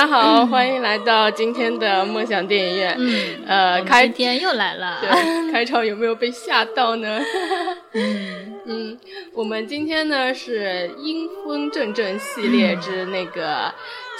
[0.00, 2.96] 家好，欢迎来到今天的梦想电影院。
[2.98, 4.96] 嗯，呃，开天又来了。
[5.02, 7.20] 对，开场有没有被吓到呢？
[7.92, 8.98] 嗯嗯，
[9.34, 13.42] 我们今天呢是阴风阵阵系列之那个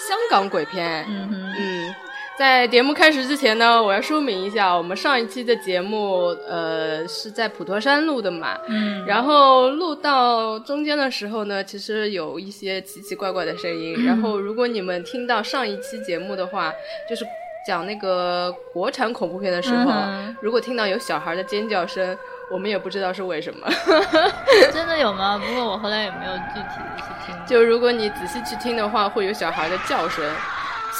[0.06, 1.06] 香港鬼片。
[1.08, 1.94] 嗯嗯。
[2.40, 16.72] 在节目开始之前呢，我要说明一下，我们上一期的节目，呃，是在普陀山录的嘛，嗯，然后录到中间的时候呢，其实有一些奇奇怪怪的声音，然后如果你们听到上一期节目的话，
[17.06, 17.26] 就是
[17.66, 19.92] 讲那个国产恐怖片的时候，
[20.40, 22.16] 如果听到有小孩的尖叫声，
[22.50, 23.68] 我们也不知道是为什么，
[24.72, 25.38] 真的有吗？
[25.38, 30.24] 不过我后来也没有具体的去听， 就如果你仔细去听的话，会有小孩的叫声。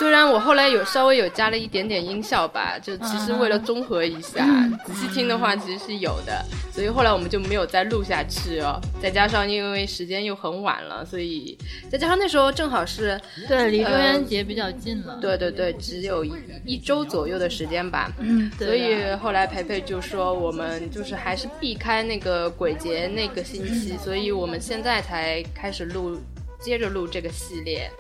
[0.01, 4.47] 虽然我后来有稍微有加了一点点音效吧，就其实为了综合一下，
[4.87, 6.43] 仔细听的话其实是有的，
[6.73, 8.81] 所以后来我们就没有再录下去哦。
[9.03, 11.55] 再加上因为时间又很晚了，所以
[11.91, 16.33] 再加上那时候正好是对离中元节比较近了，对对对，只有一
[16.65, 18.11] 一周左右的时间吧。
[18.21, 26.19] 嗯，所以后来培培就说我们就是还是避开那个鬼节那个星期，所以我们现在才开始录，
[26.59, 27.91] 接着录这个系列。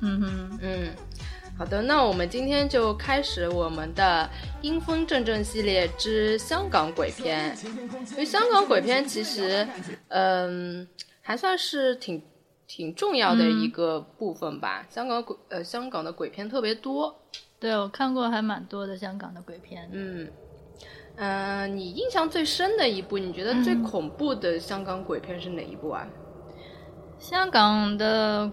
[0.00, 0.88] 嗯哼，嗯。
[1.60, 4.26] 好的，那我们今天就开始我们的
[4.62, 7.54] 阴风阵阵系列之香港鬼片。
[8.12, 9.68] 因为香港鬼片其实，
[10.08, 10.88] 嗯，
[11.20, 12.22] 还算是挺
[12.66, 14.86] 挺重要的一个部分吧。
[14.88, 17.14] 香港鬼呃，香港的鬼片特别多。
[17.58, 19.86] 对，我看过还蛮多的香港的鬼片。
[19.92, 20.26] 嗯
[21.16, 26.08] 嗯，你印象最深的一部，你觉得最恐怖的香港鬼片是哪一部啊？
[27.18, 28.50] 香港的。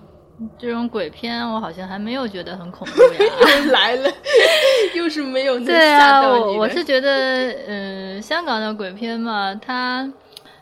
[0.58, 3.20] 这种鬼片我好像还没有觉得很恐怖呀，
[3.66, 4.10] 又 来了，
[4.96, 10.12] 又是没有对啊，我我是觉得， 嗯，香港的鬼片嘛，它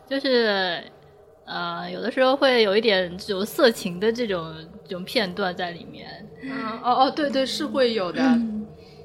[0.08, 0.82] 就是
[1.46, 4.54] 呃，有的时候会有一点这种色情的这种
[4.88, 6.08] 这种片段在里面。
[6.42, 8.22] 嗯，哦哦，对对，是会有的。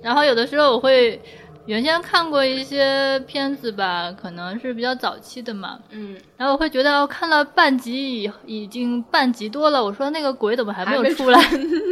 [0.02, 1.20] 然后有的时候我会。
[1.66, 11.38] 原先看过一些片子吧，可能是比较早期的嘛，嗯，然后我会觉得我看了半集已已经半集多了，我说那个鬼怎么还没有出来？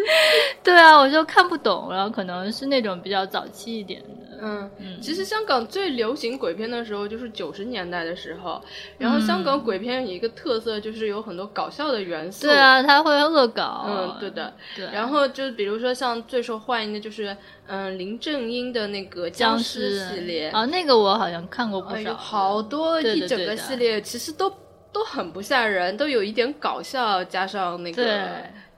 [0.65, 4.09] 对啊，我就看不懂，然后可能是那种比较早期一点的。
[4.41, 8.63] 嗯，其实香港最流行鬼片的时候就是九十年代的时候，
[8.99, 12.47] 然后香港鬼片有一个特色就是有很多搞笑的元素。
[12.47, 13.85] 对啊，它会恶搞。
[13.89, 14.55] 嗯，对的。
[14.77, 14.87] 对。
[14.93, 24.53] 然后就比如说像最受欢迎的就是嗯林正英的那个僵尸系列啊，那个我好像看过不少，好多一整个系列其实都
[24.93, 28.29] 都很不吓人，都有一点搞笑加上那个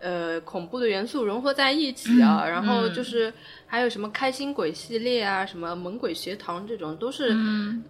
[0.00, 3.32] 呃恐怖的元素融合在一起啊，然后就是。
[3.70, 7.34] 还有什么开心鬼系列啊，什么猛鬼学堂这种，都是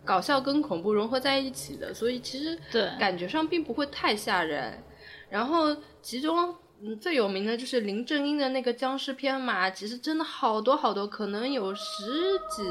[0.05, 2.57] 搞笑跟恐怖融合在一起的，所以其实
[2.99, 4.81] 感觉上并不会太吓人。
[5.29, 6.55] 然后其中。
[6.83, 12.63] 嗯，最有名的就是林正英的那个僵尸片嘛，其实真的好多好多，可能有十几，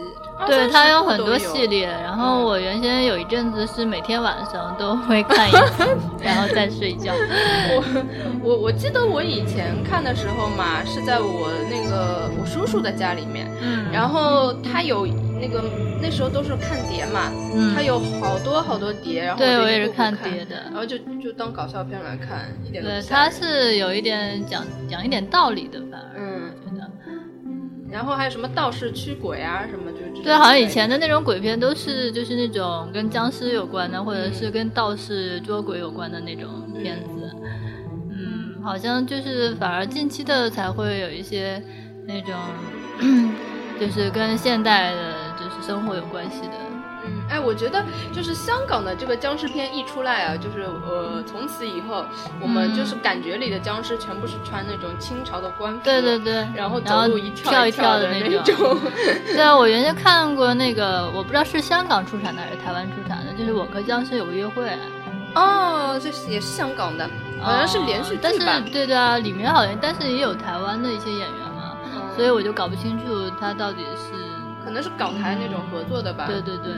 [0.48, 1.86] 对他有很多系列。
[1.86, 5.86] 然后我原先有一阵子是每天晚上都会看一次，
[6.24, 7.14] 然后再睡觉。
[7.14, 7.84] 我
[8.44, 15.08] 我我记得我以前看的时候嘛，是在我那个我叔叔的家里面，嗯，然后他有。
[15.42, 15.64] 那个
[16.02, 17.32] 那时候都是看碟嘛，
[17.74, 36.50] 它有好多好多碟，然后对我也是看碟的，然后就就当搞笑片来看，一点对，它是有一点讲讲一点道理的，反而嗯，觉得，嗯，然后还有什么道士驱鬼啊什么，就对，好像以前的那种鬼片都是就是那种跟僵尸有关的，或者是跟道士捉鬼有关的那种
[36.82, 37.32] 片子，
[38.12, 41.64] 嗯，好像就是反而近期的才会有一些
[42.06, 42.36] 那种，
[43.80, 45.29] 就是跟现代的。
[45.70, 46.56] 就是生活有关系的，
[47.06, 52.04] 嗯，哎，我觉得就是香港的这个僵尸片一出来啊，就是呃，从此以后
[52.42, 58.44] 我们就是感觉里的僵尸全部是穿那种清朝的官服，对对对，然后走路一跳一跳的那种。
[59.28, 64.64] 对啊，我原先看过那个，我不知道是香港出产的还是台湾出产的，就是《我和僵尸有个约会》。
[65.36, 67.08] 哦，这是也是香港的，
[67.40, 68.60] 好像是连续剧吧？
[68.74, 71.78] 对对啊，里面好像但是也有台湾的一些演员嘛，
[72.16, 74.29] 所以我就搞不清楚他到底是。
[74.64, 76.26] 可能是港台那种合作的吧。
[76.28, 76.74] 对对对，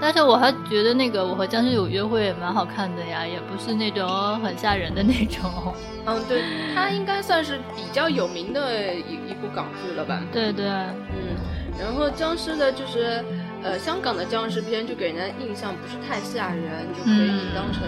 [0.00, 5.74] 但是我还觉得那个《我和僵尸有约会》也蛮好看的呀，也不是那种很吓人的那种。
[6.06, 6.42] 嗯，对，
[6.74, 10.20] 它应该算是比较有名的一一部港剧了吧？
[10.32, 10.66] 对对。
[10.66, 11.36] 嗯，
[11.78, 13.24] 然后僵尸的就是，
[13.62, 17.82] 呃，香港的僵尸片就给人家印象不是太吓人，就可以当成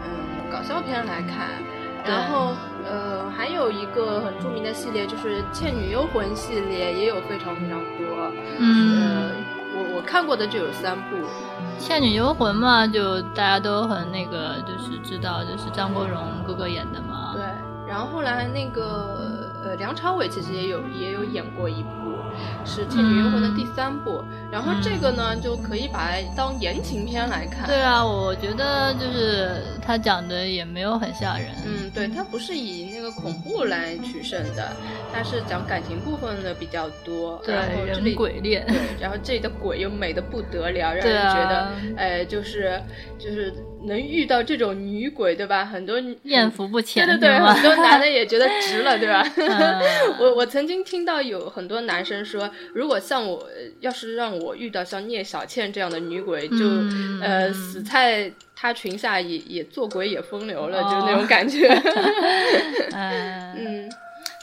[0.00, 1.50] 嗯搞笑片来看。
[2.04, 2.52] 然后
[2.84, 8.30] 呃，还有一个很著名的系列就是《倩女幽魂》系列，也有非常非常多。
[8.58, 9.30] 嗯，
[9.74, 11.16] 我我看过的就有三部，
[11.78, 17.34] 《倩女幽魂》嘛，就大家都很那个，就是知道，就是张国荣哥哥演的嘛。
[17.34, 17.44] 对，
[17.86, 22.01] 然后后来那个呃，梁朝伟其实也有也有演过一部。
[22.64, 27.66] 是《倩女幽魂》的第三部，然后这个呢就可以把它当言情片来看。
[27.66, 31.48] 对啊，我觉得就是它讲的也没有很吓人。
[31.66, 34.72] 嗯，对，它不是以那个恐怖来取胜的，
[35.12, 37.40] 它是讲感情部分的比较多。
[37.44, 37.54] 对，
[37.86, 38.64] 人鬼恋。
[38.66, 42.80] 对，然后这里的鬼又美的不得了，让人觉得，哎，就是
[43.18, 43.52] 就是
[43.86, 45.64] 能遇到这种女鬼，对吧？
[45.64, 47.06] 很多艳福不浅。
[47.06, 49.24] 对对对，很多男的也觉得值了，对吧？
[50.20, 52.50] 我我曾经听到有很多男生说。
[52.74, 53.48] 如果像我，
[53.80, 56.56] 要是让我遇到像聂小倩这样的女鬼，就
[57.20, 61.68] 呃死在她裙下也也做鬼也风流了，就那种感觉。
[62.92, 63.90] 嗯，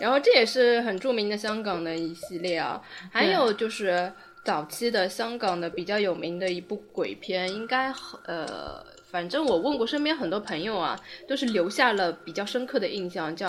[0.01, 2.81] 然后这也是很著名的香港的一系列啊，
[3.11, 4.11] 还有就是
[4.43, 7.91] 早期的香港的比较有名的一部鬼片，应该
[8.25, 8.83] 呃。
[9.11, 13.47] 反正我问过身边很多朋友啊，都是留下了比较深刻的印象，叫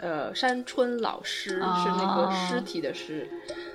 [0.00, 3.28] 呃山村老尸，是那个尸体的尸。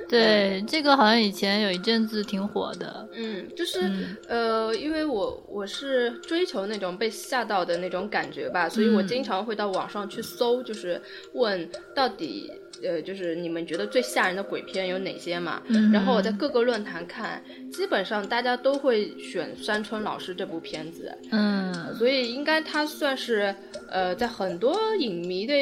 [0.07, 3.07] 对，这个好像以前有一阵子挺火的。
[3.13, 3.91] 嗯，就是
[4.27, 11.01] 呃，因为我我是追求那种被吓到的那种感觉吧，所以我经常会到网上去搜，就是
[11.33, 12.51] 问到底。
[12.83, 15.61] 呃，就是你们觉得最吓人的鬼片有哪些嘛？
[15.93, 17.41] 然后我在各个论坛看，
[17.71, 21.17] 基本上大家都会选《山村老师》这部片子。
[21.31, 23.55] 嗯，所以应该它算是
[23.89, 25.53] 呃，在很多影迷的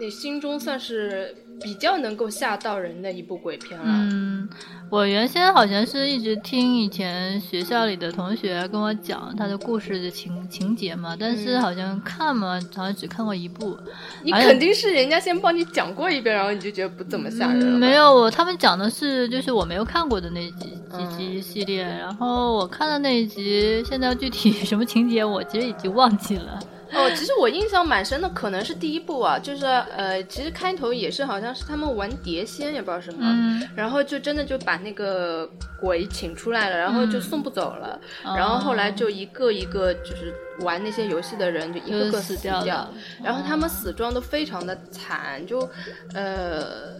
[0.00, 1.34] 那心中算是。
[1.60, 3.86] 比较能够吓到人的一部鬼片了。
[3.86, 4.48] 嗯，
[4.92, 13.74] 我原先好像是一直听以前学校里的同学跟我讲他的故事的情情节嘛，但是好像看嘛，好像只看过一部。
[14.22, 17.64] 你肯定是人家先帮你讲过一遍，然后你就觉得不怎么吓人。
[17.64, 26.60] 没有，我他们讲的是就是我没有看过的那几几集系列，然后我看的那一集，现在具体 什么情节我其实已经忘记了。
[26.94, 35.48] 哦，其实我印象蛮深的，可能是第一部啊，就是呃，其实开头也是好像是他们玩碟仙，也不知道什么，然后就真的就把那个
[35.80, 42.88] 鬼请出来了，然后就送不走了，然后后来就一个一个就是玩那些游戏的人就一个个死掉，
[43.22, 45.68] 然后他们死状都非常的惨，就
[46.14, 46.94] 呃。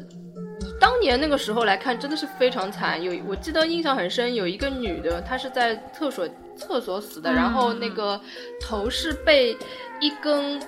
[0.81, 3.01] 当年那个时候来看，真的是非常惨。
[3.01, 6.29] 有我记得印象很深，有一个女的，她是在厕所
[6.63, 8.21] 厕所死的，然后那个
[8.61, 9.57] 头是被
[10.01, 10.61] 一根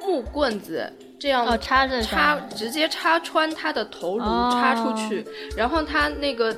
[0.00, 5.26] 木棍子这样插着插，直接插穿他的头颅插出去，
[5.56, 6.56] 然后他那个。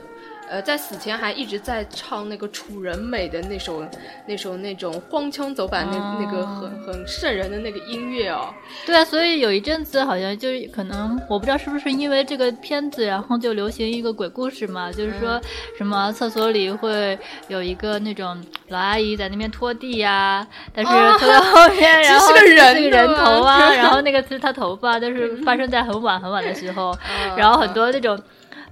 [0.51, 3.83] 呃，在死前还一直在唱那个楚人美的那首
[4.27, 8.53] 那首那种荒腔走板那那个很很瘆人的那个音乐哦。
[8.87, 15.41] 对啊，所以有一阵子好像就是可能我不知道是不是因为这个片子，然后就流行一个鬼故事嘛，就是说
[15.79, 17.19] 什么厕所里会
[17.49, 26.97] 有一个那种老阿姨在那边拖地呀，但是拖到后面，然后是个人头啊，然后那个是她头发，但是发生在很晚很晚的时候，
[27.37, 28.21] 然后很多那种。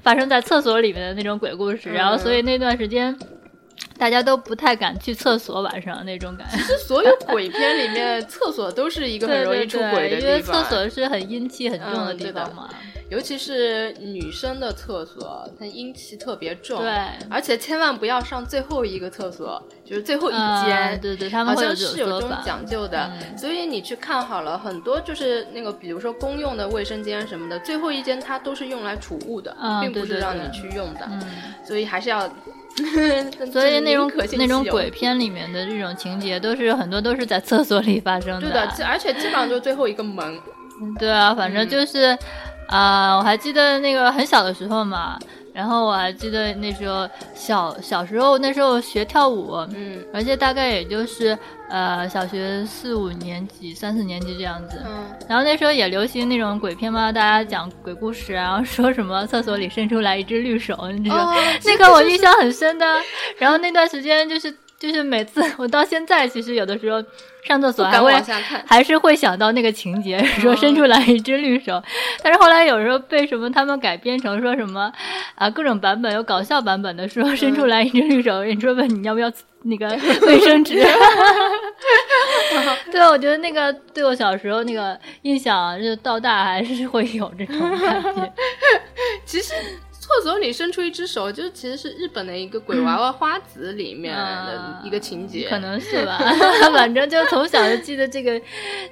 [0.03, 3.17] 发生在厕所里面的那种鬼故事，然后所以那段时间，
[3.99, 6.57] 大家都不太敢去厕所，晚上那种感觉。
[6.57, 12.69] 其实所有鬼片里面，厕所都是一个很容易出轨的地方，因为厕所是很阴气很重的地方嘛。
[13.11, 16.81] 尤其是女生的厕所，它阴气特别重。
[16.83, 20.99] 对，而且千万不要上最后一个厕所，就是最后一间。
[20.99, 23.13] 对对，他们好像是有这种讲究的。
[23.37, 31.07] 所以你去看好了，很多就是那个，比如说公用的卫生间什么的，最后一间它都是用来储物的，并不是让你去用的。
[31.63, 32.27] 所以还是要。
[33.53, 38.41] 所以那种那种鬼片里面的这种情节，都是很多都是在厕所里发生的。
[38.41, 40.39] 对的，而且基本上就是最后一个门。
[40.99, 42.17] 对啊，反正就是。
[42.69, 45.19] 啊，我还记得那个很小的时候嘛，
[45.53, 51.37] 然后我还记得那时候小小时候，那时候学跳舞，嗯，而且大概也就是
[51.69, 62.87] 呃小学四五年级、三四年级这样子，嗯，然后那时候也流行那种鬼片嘛，大家讲鬼故事，然后说什么厕所里伸出来一只绿手，你知道， 那个我印象很深的，
[63.39, 64.55] 然后那段时间就是。
[64.83, 67.01] 就是每次 我到现在，其实有的时候
[67.45, 68.13] 上厕所还会
[68.67, 71.83] 还是会想到那个情节， 说伸出来一只绿手。
[72.23, 74.93] 但是后来有时候被什么他们改编成说什么
[75.35, 79.31] 啊各种版本，有搞笑版本的说伸出来一只绿手，人说问你要不要
[79.63, 79.89] 那个
[80.27, 80.83] 卫生纸？
[82.93, 88.33] 对，我觉得那个对我小时候那个印象，就到大还是会有这种感觉。
[89.25, 89.53] 其实。
[90.03, 96.19] 厕所里伸出一只手，就其实是日本的一个鬼娃娃花子里面的一个情节，可能是吧。
[96.75, 98.43] 反正就从小就记得这个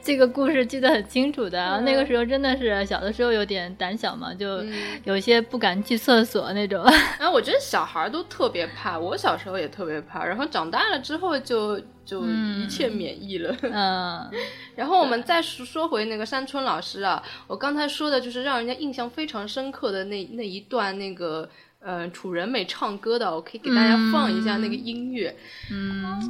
[0.00, 1.80] 这个故事，记得很清楚的。
[1.80, 4.64] 那个时候真的是小的时候有点胆小嘛，就
[5.02, 6.84] 有些不敢去厕所那种。
[7.18, 13.56] 然后我觉得小孩都特别怕，我小时候也特别怕，然后长大了之后就就一切免疫了。
[13.62, 14.28] 嗯。
[14.74, 21.48] 然后我们再说说回那个山村老师啊，我刚才说的就是让人家印象非常深刻的那那一段那个
[21.80, 25.36] 呃楚人美唱歌的，我可以给大家放一下那个音乐。
[25.70, 26.20] 嗯。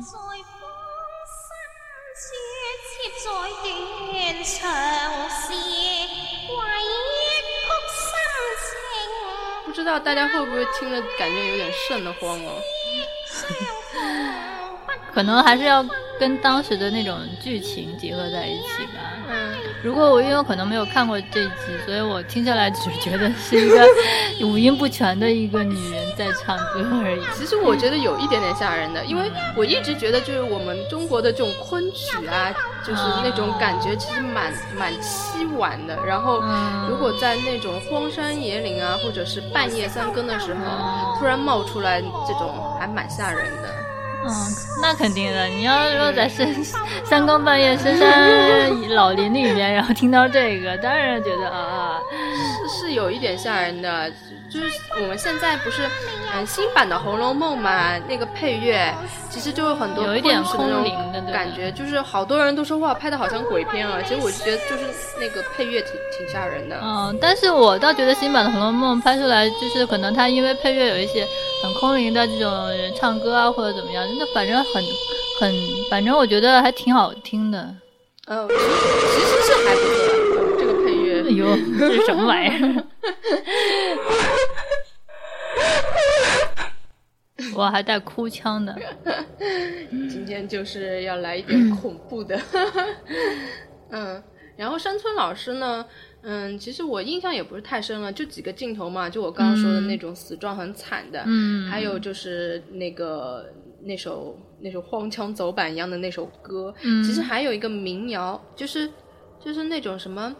[9.65, 12.61] 不知道大家会不会听了感觉有点瘆得慌哦？
[15.13, 15.85] 可能还是要。
[16.21, 19.01] 跟当时的那种剧情结合在一起吧。
[19.31, 21.53] 嗯，如果我因为我可能没有看过这集，
[21.87, 23.83] 所以我听下来只觉得是一个
[24.47, 27.25] 五音不全的一个女人在唱歌而已。
[27.35, 32.53] 其实我觉得有一点点吓人的，因为我一直觉得就是我们中国的这种昆曲啊，
[32.87, 36.05] 就是那种感觉其实蛮蛮凄婉的。
[36.05, 36.43] 然后
[36.87, 43.75] 如果在那种荒山野岭啊，或者是半夜三更的时候突然冒出来这种，还蛮吓人的。
[44.23, 44.31] 嗯，
[44.83, 45.47] 那肯定的。
[45.47, 46.63] 你要说在深
[47.05, 51.99] 三更半夜深山老林里面，然后听到这个，当然觉得啊，
[52.69, 54.11] 是是有一点吓人的。
[54.53, 54.67] 就是
[55.01, 55.83] 我们现在不是
[56.35, 58.93] 嗯新版的《红楼梦》嘛，那个配乐
[59.31, 64.01] 其实就有很多有一点空灵的感觉，就是好多人都说哇拍的好像鬼片啊。
[64.03, 64.85] 其实我觉得就是
[65.21, 66.77] 那个配乐挺挺吓人的。
[66.83, 71.25] 嗯，但是我倒觉得新版的《红楼梦》拍出来就是可能它因为配乐有一些
[71.63, 74.83] 很空灵的这种人唱歌啊或者怎么样，那反正很
[75.41, 75.55] 很
[75.91, 77.59] 反正我觉得还挺好听的。
[78.27, 81.21] 嗯，其实是还不错，这个配乐。
[81.23, 81.47] 哎呦，
[81.79, 82.85] 这是什么玩意儿？
[87.57, 88.77] 我还带哭腔的，
[90.09, 92.41] 今天就是要来一点恐怖的。
[93.91, 94.23] 嗯，
[94.57, 95.85] 然后山村老师呢，
[96.23, 103.47] 嗯，其实我印象也不是太深了，就几个镜头嘛，就我刚刚说的那种死状很惨的，嗯，还有就是那个
[103.83, 108.91] 那首那首荒腔走板一样的那首歌，嗯，其实还有一个民谣，就是
[109.39, 110.35] 就是那种什么。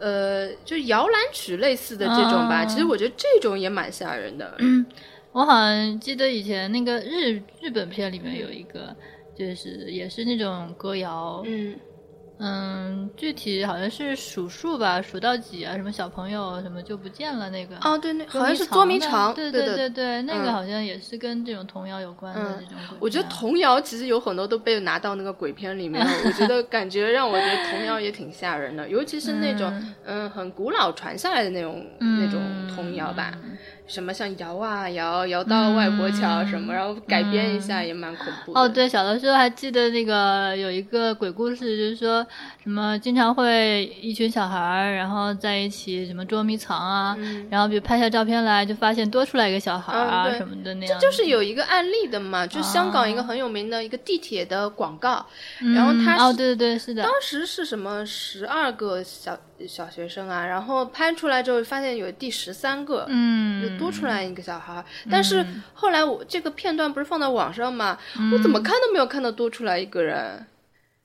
[0.00, 4.56] 呃，就摇篮曲类似的这种吧，其实我觉得这种也蛮吓人的。
[5.38, 8.92] 我好像记得以前那个日日本片里面有一个，
[9.36, 11.40] 就是也是那种歌谣。
[11.46, 11.76] 嗯。
[12.40, 15.76] 嗯，具体好像是数数吧，数到几啊？
[15.76, 17.76] 什么小朋友什么就不见了那个？
[17.82, 19.34] 哦，对，那好像是捉迷藏。
[19.34, 22.76] 对对对对，那个好像也是跟这种童谣有关的这种。
[23.00, 29.72] 我觉得童谣其实有很多都被拿到那个鬼片里面， 我觉得感觉让我觉得童谣也挺吓人的，尤其是那种
[30.04, 32.40] 嗯很古老传下来的那种那种
[32.72, 33.36] 童谣吧。
[33.88, 38.52] 什么像摇啊摇，摇到外婆桥什么，然后改编一下也蛮恐怖。
[38.52, 42.24] 哦，对，小的时候还记得那个有一个鬼故事，就是说
[42.62, 47.16] 什么经常会一群小孩儿，然后在一起什么捉迷藏啊，
[47.50, 51.00] 然后比如拍下照片来，就发现多出来一个小孩啊什么的那样。
[51.00, 55.24] 这就是有一个案例的嘛，就香港一个很有名的一个地铁的广告，
[55.74, 59.34] 然后他哦，对对对，是的，当时是什么十二个小。
[59.66, 64.84] 小学生啊，然后拍出来之后发现有第十三个，嗯，就多出来一个小孩。
[65.10, 67.98] 但是后来我这个片段不是放到网上吗？
[68.32, 70.46] 我怎么看都没有看到多出来一个人，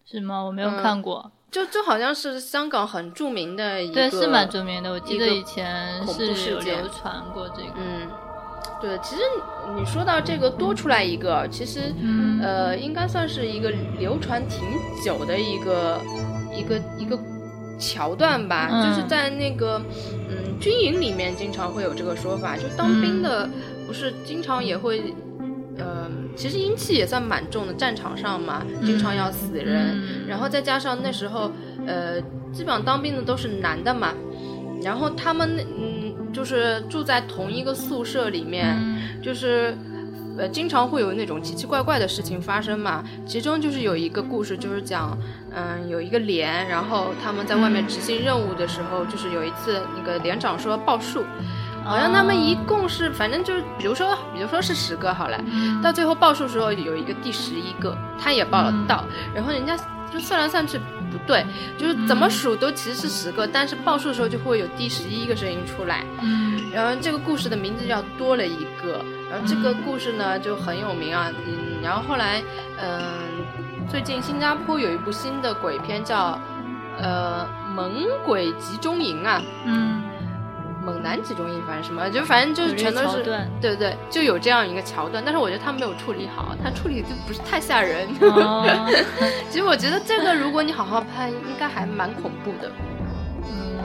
[0.05, 0.41] 是吗？
[0.41, 4.91] 我没有看过，就就好像是香港很著名的一个，对，是蛮著名的。
[4.91, 8.07] 我记得以前是有流传过这个，嗯，
[8.79, 8.97] 对。
[8.99, 9.21] 其实
[9.75, 11.93] 你说到这个多出来一个，其实
[12.41, 14.59] 呃，应该算是一个流传挺
[15.03, 15.99] 久的一个
[16.55, 17.17] 一个一个。
[17.79, 19.81] 桥段吧，就是在那个
[20.29, 23.49] 嗯军营里面经常会有这个说法，就当兵的
[23.85, 25.13] 不是经常也会，
[25.77, 31.51] 呃，其实阴气也算蛮重的，战场上嘛，经常要死人，然后再加上那时候
[31.85, 34.13] 呃，基本上当兵的都是男的嘛，
[34.81, 38.77] 然后他们嗯就是住在同一个宿舍里面，
[39.21, 39.77] 就是。
[40.37, 43.03] 呃，经常会有那种奇奇怪怪的事情发生嘛。
[43.25, 45.15] 其中就是有一个故事，就是讲，
[45.53, 51.23] 嗯，有一个连，然后他们在外面执行任务的时候，就是有一次那个连长说报数，
[51.85, 55.39] 好像他们一共是，反正就是，比如说，比如说是十个好了，
[55.83, 59.77] 到最后报数时候有一个第十一个，他也报了到，然后人家
[60.11, 61.45] 就算来算去不对，
[61.77, 66.03] 就是怎么数都其实是十个，但是报数的时候就会有第十一个声音出来，
[66.73, 69.05] 然后这个故事的名字叫多了一个。
[69.33, 72.39] 然后这个故事呢就很有名啊，嗯，然后后来，
[72.79, 73.01] 嗯，
[73.89, 76.37] 最近新加坡有一部新的鬼片叫，
[76.99, 80.03] 呃，《猛鬼集中营》啊，嗯，
[80.85, 83.23] 猛男集中营，反正什么，就反正就是全都是，
[83.59, 85.23] 对对，就有这样一个桥段。
[85.25, 88.07] 但是我觉得他没有处理好，他处理就不是太吓人。
[89.49, 92.71] 其实我觉得这个如果你好好拍，应该还蛮恐怖的。
[93.49, 93.79] 嗯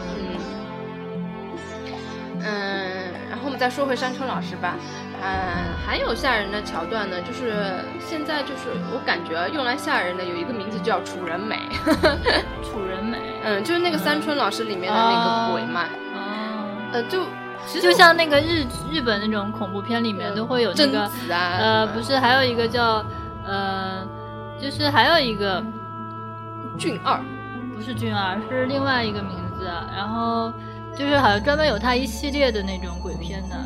[2.41, 4.77] 嗯，然后我们再说回山村老师吧。
[5.21, 11.59] 嗯，还有吓人的桥段呢，就是现在就是我感觉用来吓人的有一个名字叫楚人美。
[12.63, 15.85] 楚人美，嗯，就是那个三春老师里面的那个鬼嘛。
[16.93, 17.27] 呃，就
[17.81, 23.05] 就像那个日日本那种恐怖片里面都会有那个啊呃，不是，还有一个叫
[23.45, 24.07] 呃，
[24.59, 25.63] 就是还有一个
[26.79, 27.21] 俊二，
[27.75, 29.69] 不是俊二，是另外一个名字。
[29.95, 30.51] 然后
[30.97, 33.57] 就是好像专门有他一系列的那种鬼片的，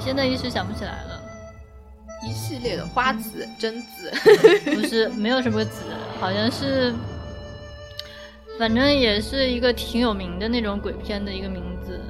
[0.00, 1.20] 我现在一时想不起来了。
[2.26, 4.10] 一系列的花子、贞子，
[4.64, 5.82] 不是，没有什么子，
[6.18, 6.90] 好像是。
[8.58, 12.00] 反正也是一个挺有名的那种鬼片的一个名字，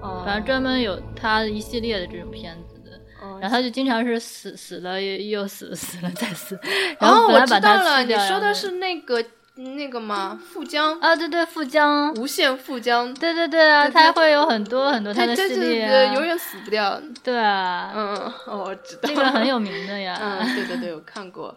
[0.00, 3.00] 哦，反正专门有他一系列的这种片子的，
[3.40, 6.56] 然后他就经常是死死了又又死死了再死，
[7.00, 9.24] 然后我知道了，你说的是那个
[9.64, 10.40] 那个吗？
[10.52, 21.56] 富江啊，对对，富江，无限富江，对对对啊，他会有很多很多他的系列，永远死不掉，对啊，嗯，我知道，那个很有名的 呀，嗯，对对对，我看过。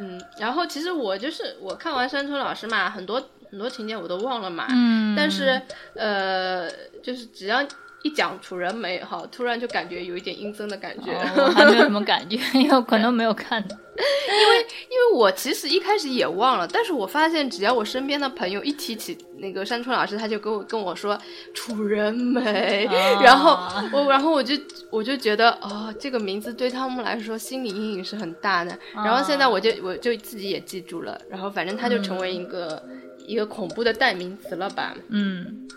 [0.00, 4.66] 嗯，然后其实我就是我看完山村老师嘛，很多很多情节我都忘了嘛。
[4.70, 5.14] 嗯。
[5.14, 5.60] 但是
[5.94, 6.66] 呃，
[7.02, 7.62] 就是只要
[8.02, 11.16] 一讲楚人美哈，突然就感觉有一点阴森的感觉。
[11.54, 13.62] 还没有什么感觉，因为可能没有看。
[13.94, 21.16] 因为因为我其实一开始也忘了，但是我发现只要我身边的朋友一提起那个山村老师，他就跟我跟我说
[21.54, 22.88] 楚人美，
[23.22, 23.58] 然后
[23.92, 24.54] 我然后我就
[24.90, 28.76] 我就觉得哦，这个名字对他们来说心理阴影是很大的。
[28.94, 32.82] 然后现在我就我就自己也记住了，然后反正他就成为一个
[33.26, 34.94] 一个恐怖的代名词了吧。
[35.10, 35.68] 嗯。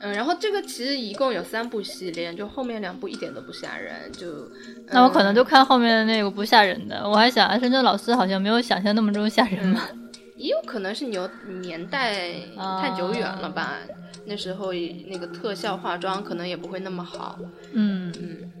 [0.00, 4.50] 嗯，然后这个其实一共有三部系列，就后面两部一点都不吓人，就
[4.88, 7.08] 那我可能就看后面的那个不吓人的。
[7.08, 9.82] 我还想，深圳老师好像没有想象那么中吓人嘛。
[10.36, 11.28] 也有可能是牛
[11.62, 12.34] 年代
[12.80, 13.78] 太久远了吧，
[14.26, 14.70] 那时候
[15.06, 17.38] 那个特效化妆可能也不会那么好。
[17.72, 18.52] 嗯嗯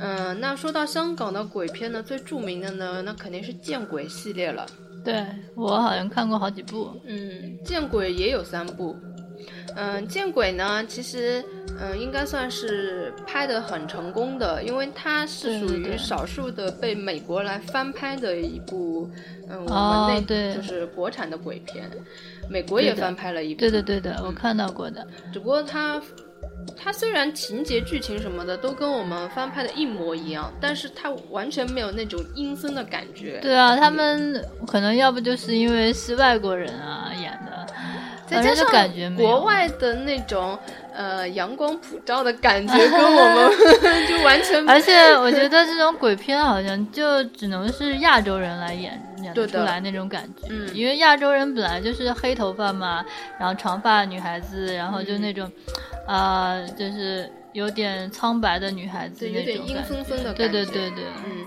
[0.00, 4.66] 嗯，那说到香港的鬼片呢，最著名的呢，那肯定是见鬼系列了。
[5.04, 6.90] 对我好像看过好几部。
[7.06, 8.98] 嗯，见鬼也有三部。
[9.76, 11.44] 嗯，见鬼呢，其实
[11.80, 19.08] 嗯，应该算是拍的很成功的，因为它是属于少数的被美国来翻拍的一部，
[19.48, 21.88] 嗯，我们那就是国产的鬼片，
[22.48, 25.06] 美国也翻拍了一部，对的对的，我看到过的。
[25.32, 26.02] 只不过它，
[26.76, 33.38] 它虽然情节剧情什么的都跟我们翻拍的一模一样，但是它完全没有那种阴森的感觉。
[33.40, 37.59] 对啊，他们可能要不就是因为是外国人啊演的。
[38.30, 40.58] 再加上国外的那种
[40.94, 44.68] 呃阳光普照的感觉， 跟我们 就完全。
[44.68, 53.04] 而且我觉得这种鬼片好像就只能是亚洲人来演演出来那种感觉，因为亚洲人本来就是黑头发嘛，
[53.38, 55.50] 然后长发女孩子，然后就那种，
[56.06, 60.48] 啊，就是有点苍白的女孩子那种感觉，阴森森的感觉。
[60.48, 61.44] 对对对对，嗯。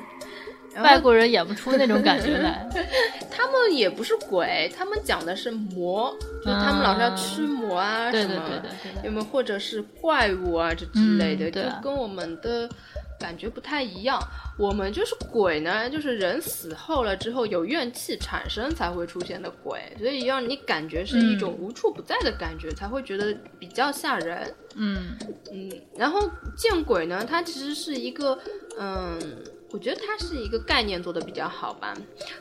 [0.82, 2.68] 外国人演不出那种感觉来，
[3.30, 6.12] 他们也不是鬼，他们讲的是魔，
[6.44, 8.62] 就他们老是要驱魔啊什么，
[9.04, 12.68] 有没有或者是怪物啊这之类的，就跟我们的
[13.20, 14.20] 感觉不太一样。
[14.58, 24.54] 我们就是鬼呢，就是人死后了之后有怨气产生才会出现的鬼，所以让你感觉是一种无处不在的感觉，才会觉得比较吓人。
[24.76, 25.16] 嗯
[25.52, 28.38] 嗯，然后见鬼呢，它其实是一个
[28.80, 29.20] 嗯。
[29.74, 31.94] 我觉得它是一个概念做的比较好吧。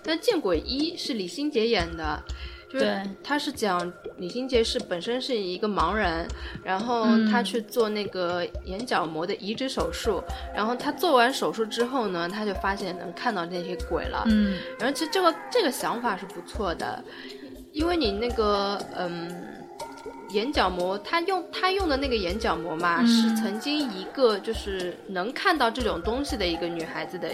[0.04, 2.22] 但《见鬼一》是李心洁演的，
[2.70, 6.28] 就是他是讲李心洁是本身是一个盲人，
[6.62, 10.22] 然后他去做那个眼角膜的移植手术，
[10.54, 14.24] 然后他做完手术之后呢，他就发现能看到那些鬼了。
[14.26, 17.02] 嗯，然后其实这个这个想法是不错的，
[17.72, 19.58] 因为你那个嗯。
[20.32, 27.28] 眼角膜，他用他用的那个眼角膜嘛，是曾经一个就是能看到这种东西的一个女孩子的，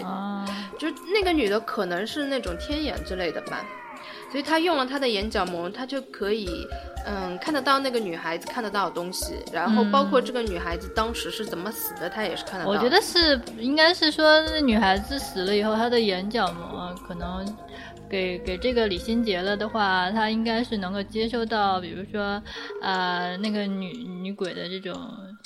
[0.77, 3.65] 就那个女的可能是那种天眼之类的吧，
[4.31, 6.67] 所以她用了她的眼角膜，她就可以
[7.05, 12.71] 嗯看得到那个女孩子看得到的东西，然后包括这个女孩子当时是怎么死的，她也是看得到。
[12.71, 17.45] 我觉得是应该是说女孩子死了以后，她的眼角膜可能。
[18.09, 22.41] 给给这个李心洁了的话，他应该是能够接收到，比如说，
[22.81, 24.97] 呃，那个女女鬼的这种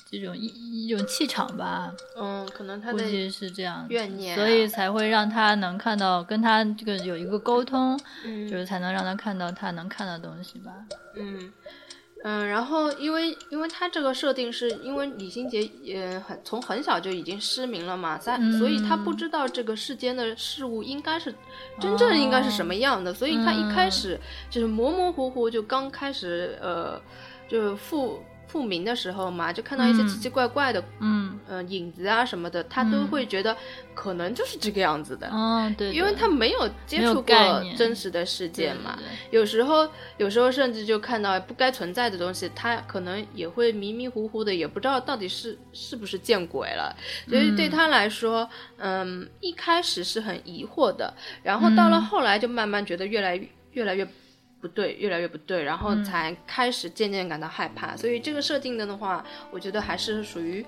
[0.10, 1.94] 这种一一种气场吧。
[2.18, 8.00] 嗯，可能他估计是这样，怨念，所以才会让他能看到，跟他这个有一个沟通，
[8.50, 10.72] 就是才能让他看到他能看到东西吧。
[11.16, 11.52] 嗯，
[12.24, 21.36] 嗯，然后因为因为他这个设定是因为李心洁也很从很小就已经失明了嘛，在所以他不知道这个世间的事物应该是
[21.80, 27.00] 真正应该是什么样的，所以他一开始就是模模糊糊就刚开始呃
[27.48, 28.24] 就复。
[28.54, 33.58] 复明的时候嘛，就看到一些奇奇怪怪的，嗯，呃，影子啊什么的，他都会觉得
[33.96, 38.96] 可能就是这个样子的，嗯，对，因为他没有接触过真实的世界嘛，
[39.32, 46.96] 有时候，有时候甚至就看到不该存在的东西，他可能也会迷迷糊糊的，也不知道到底是是不是见鬼了，
[47.28, 51.12] 所以对他来说，嗯，一开始是很疑惑的，
[51.42, 54.08] 然后到了后来就慢慢觉得越来越越来越。
[54.64, 57.98] 不对，越来越不对，然后才开始渐渐感到害怕。
[57.98, 59.22] 所以这个设定的的话，
[59.52, 60.66] 我觉得还是属于，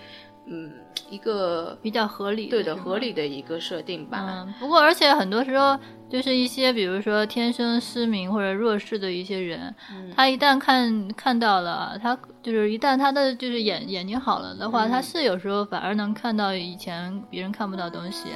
[0.47, 0.69] 嗯，
[1.09, 4.19] 一个比较合理，对的，合理的一个设定吧。
[4.21, 5.79] 嗯，不过而且很多时候
[6.09, 9.73] 就是一些，比如说天生失明或者弱视的一些人，
[10.13, 18.27] 他一旦看看到了，他就是一旦他的就是眼眼睛好了的话，他是有时候反而能看到以前别人看不到东西。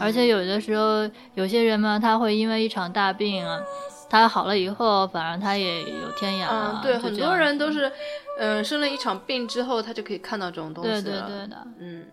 [0.00, 3.60] 而且有的时候有些人嘛，他会因为一场大病啊。
[4.08, 6.80] 他好了以后，反而他也有天眼了。
[6.80, 7.90] 嗯，对，很多人都是，
[8.38, 11.02] 嗯，生了一场病之后，他就可以看到这种东西了。
[11.02, 12.06] 对对对的，嗯，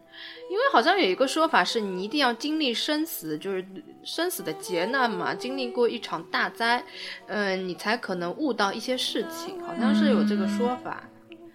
[0.49, 3.65] 因为好像有一个说法是，你一定要经历生死，就是
[4.03, 6.83] 生死的劫难嘛，经历过一场大灾，
[7.27, 11.03] 嗯，你才可能悟到一些事情，好像是有这个说法。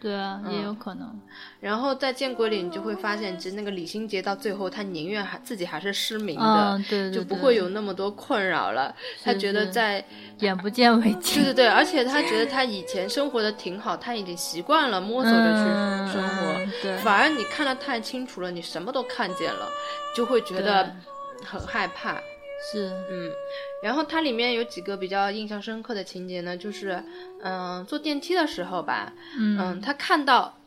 [0.01, 1.21] 对啊，也有可能。
[1.61, 8.95] 然后在见鬼里，你就会发现，其实那个李心洁到最后，他宁愿还自己还是失明的，对，就不会有那么多困扰了。
[9.25, 10.05] 他觉得在
[10.39, 11.43] 眼不见为净。
[11.43, 16.67] 对对对，而且他觉得 他以前生活的挺好，他已经习惯了摸索着去生活。
[16.81, 19.69] 对，反而你看的太清楚了，你什么都看见了，
[20.15, 20.95] 就会觉得
[21.45, 22.21] 很害怕。
[22.61, 23.31] 是，嗯，
[23.83, 27.03] 然后它里面有几个比较印象深刻的情节呢，就是，
[27.43, 30.59] 嗯，坐电梯的时候吧，嗯，他看到，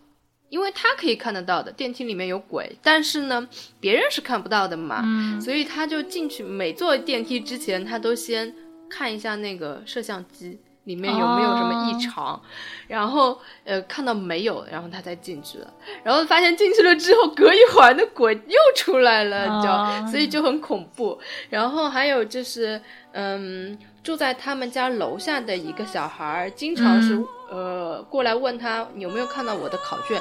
[0.49, 3.47] 因为他可以看得到的，电梯里面有鬼，但是呢，
[3.80, 5.04] 别人是看不到的嘛，
[5.41, 8.56] 所以他就进去，每坐电梯之前，他都先
[8.89, 10.60] 看一下那个摄像机。
[10.85, 12.41] 里面有没有什么异常？
[12.87, 15.67] 然后呃看到没有，然后他才进去了。
[16.03, 21.19] 然后发现进去了之后，隔一会儿那鬼又出来了，你知道，所以就很恐怖。
[21.49, 30.19] 然后还有就是，嗯，住在他们家楼下的一个小孩，经常是呃过来问他有没有看到我的考卷。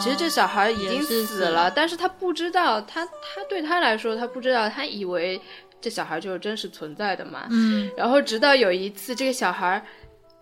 [0.00, 5.40] 其实这小孩已经死了，但是他不知道，他他对他来说他不知道，他以为。
[5.82, 9.84] 这小孩就是真实存在的嘛，嗯，然后直到有一次，这个小孩。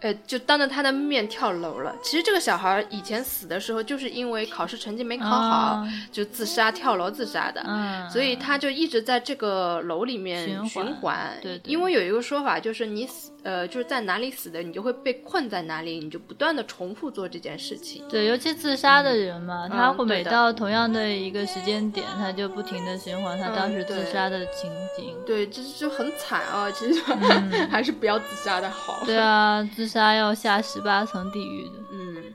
[0.01, 1.95] 呃，就当着他的面跳楼了。
[2.03, 7.63] 其实这个小孩以前死的时候，就是因为考试成绩没考好，就自杀跳楼自杀的。
[7.67, 11.39] 嗯，所以他就一直在这个楼里面循环。
[11.43, 18.03] 对，因为有一个说法，就是你死，呃，就是在哪里死的，你就会被困在哪里，你就不断的重复做这件事情。
[18.09, 25.15] 对，尤其自杀的人嘛，他会每到同样的一个时间点，他就不停的循环他当时自杀的情景。
[25.27, 26.71] 对，这就很惨啊！
[26.71, 27.03] 其实
[27.71, 29.03] 还是不要自杀的好。
[29.05, 29.90] 对啊， 自。
[29.91, 32.35] 杀要下十八层地狱的，嗯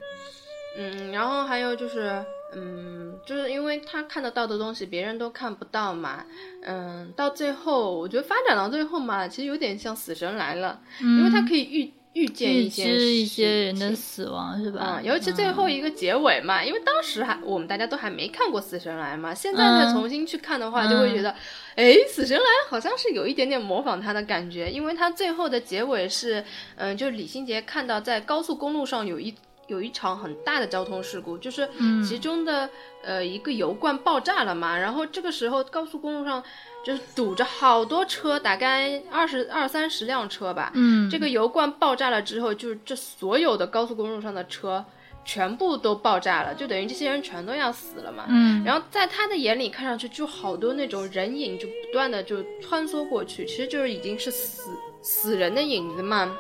[0.77, 6.25] 嗯，然后还有就是，嗯，就是因为他看得到的东西别人都看不到嘛，
[6.63, 11.93] 嗯，到最后我觉得发展到最后嘛，其实有点像死神来了，因为他可以预。
[12.15, 14.99] 预见一些一些人的死亡是吧？
[15.01, 21.35] 嗯，尤其最后一个结尾嘛，因为当时还我们大家都还没看过《死神来》嘛，现在再重新去看的话，就会觉得，
[21.75, 26.41] 哎，《死神来》好像是有一点点模仿他的感觉，因为他最后的结尾是，
[26.77, 29.35] 嗯，就是李心洁看到在高速公路上有一
[29.67, 31.67] 有一场很大的交通事故，就是
[32.07, 32.69] 其中的
[33.03, 36.41] 呃一个油罐爆炸了嘛，然后这个时候高速公路上。
[36.85, 40.71] 就是堵着好多车，大概二十二三十辆车吧。
[40.75, 44.85] 嗯，这个油罐爆炸了之后，就是这所有的高速公路上的车
[45.25, 48.25] 全部都爆炸了，就等于这些人全都要死了嘛。
[48.27, 54.69] 嗯，然后在他的眼里看上去就好多那种人影，就不断的就穿梭过去，其实就是已经是死
[55.01, 56.37] 死人的影子嘛。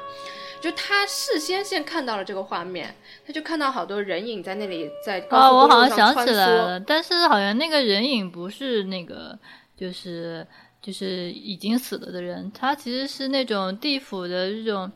[0.61, 9.39] 就他事先先看到了这个画面，他就看到好多人影在那里在高速公路上穿梭，但是好像那个人影不是那个。
[9.75, 10.45] 就是
[10.81, 14.91] 就是已经死了的人，他其实是那种地府的这种。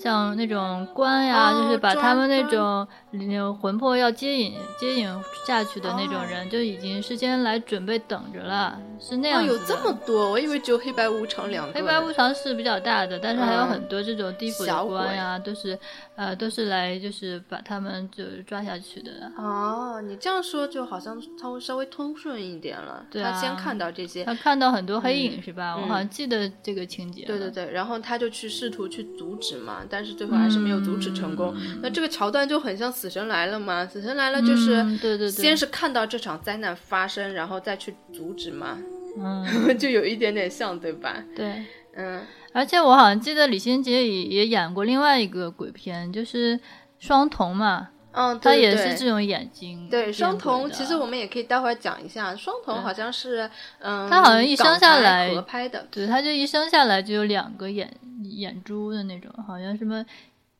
[0.00, 5.06] 像那种官呀，就是把他们那种那种魂魄要接引接引
[5.46, 9.48] 下去的那种人，就已经事先来准备等着了，是那样子。
[9.48, 11.74] 有这么多，我以为只有黑白无常两个。
[11.74, 15.78] 黑白无常是比较大的，但是还有很多这种地府的官呀，都是
[16.16, 19.30] 呃都是来就是把他们就抓下去的。
[19.36, 23.04] 哦，你这样说就好像稍微稍微通顺一点了。
[23.10, 25.76] 对他先看到这些，他看到很多黑影是吧？
[25.76, 27.26] 我好像记得这个情节。
[27.26, 29.82] 对对对，然后他就去试图去阻止嘛。
[29.90, 31.54] 但是最后还是没有阻止成功。
[31.82, 38.78] 那这个桥段就很像《死神来了》嘛，《死神来了》就是对对对，先是看到这场灾难发生，然后再去阻止嘛，
[39.18, 39.44] 嗯，
[39.76, 41.22] 就有一点点像，对吧？
[41.34, 41.64] 对，
[41.96, 42.22] 嗯。
[42.52, 46.56] 而且我好像记得李心洁也也演过另外一个鬼片，就是
[46.98, 47.88] 《双瞳》嘛。
[48.12, 49.88] 嗯，他也是这种眼睛。
[49.88, 52.34] 对，双瞳其实我们也可以待会儿讲一下。
[52.34, 55.86] 双瞳好像是，嗯，他好像一生下来合拍的。
[55.90, 57.92] 对，他就一生下来就有两个眼
[58.24, 60.04] 眼珠的那种，好像什么，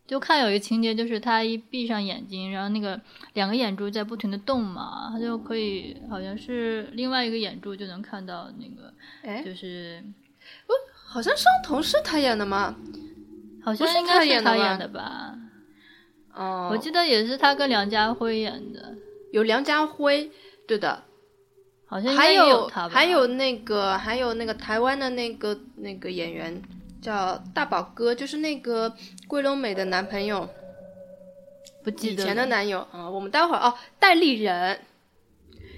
[0.07, 3.01] 就看有一个情节，就是他一闭上眼睛，然后那个
[3.35, 10.03] 两个眼珠在不停的动嘛，他就可以，好像是另外一个眼珠就能看到那个，哎，就是，
[10.67, 10.73] 哦，
[11.05, 12.77] 好像双瞳是他演的吗？
[13.63, 15.35] 好像应该是他演的吧。
[16.41, 18.95] 哦，我记得也是他跟梁家辉演的，
[19.31, 20.31] 有梁家辉，
[20.67, 21.03] 对的，
[21.85, 26.63] 好像还有还有那个还有那个台湾的那个那个演员
[27.03, 28.91] 叫大宝哥，就是那个
[29.29, 30.49] 桂纶镁的男朋友，
[31.85, 32.81] 不记得以前的男友。
[32.91, 33.11] 啊。
[33.11, 34.81] 我们待会儿哦，戴立忍，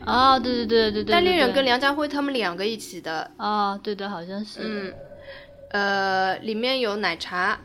[0.06, 4.94] 哦，对对对对对，戴立忍跟梁家辉他们两个一起的，哦，对的，好像是，嗯，
[5.70, 7.58] 呃，里面有奶茶，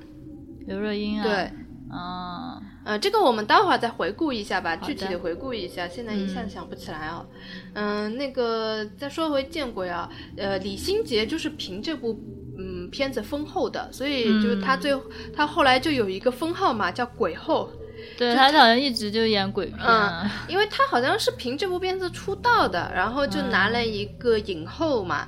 [0.66, 1.52] 刘若英啊，对，
[1.92, 2.62] 啊。
[2.88, 7.26] 呃，这个我们待会儿再回顾一下吧，具体的回顾一下，现在一下子想不起来啊。
[7.74, 12.18] 嗯，那个再说回《见鬼》啊，呃，李心洁就是凭这部
[12.58, 14.98] 嗯片子封后的，所以就是他最
[15.36, 17.70] 他后来就有一个封号嘛，叫鬼后。
[18.18, 25.28] 对他好像一直就演鬼片，因为他好像是凭这部片子出道的，然后就拿了一个影后嘛。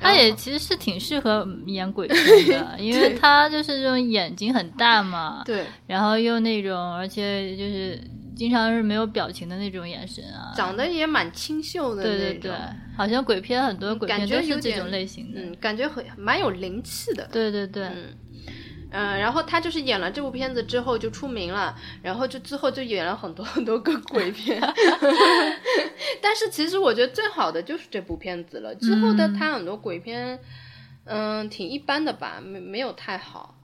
[0.00, 2.16] 他也其实是挺适合演鬼片
[2.48, 8.00] 的， 因为他就是这种眼睛很大嘛，对，然后又那种，而且就是
[8.36, 12.52] 经常是没有表情的那种眼神啊，长得也蛮清秀的，对对对，
[12.96, 18.14] 好像鬼片很多鬼片都是这种类型的，嗯，感觉很蛮有灵气的，对对对，嗯。
[18.90, 24.60] 嗯，然后他就是演了这部片子之后就出名了，然后就之后就演了很多很多个鬼片，
[26.22, 28.74] 但是其实我觉得最好的就是这部片子了。
[28.76, 30.38] 之后的他很多鬼片，
[31.04, 33.54] 嗯，挺一般的吧，没没有太好。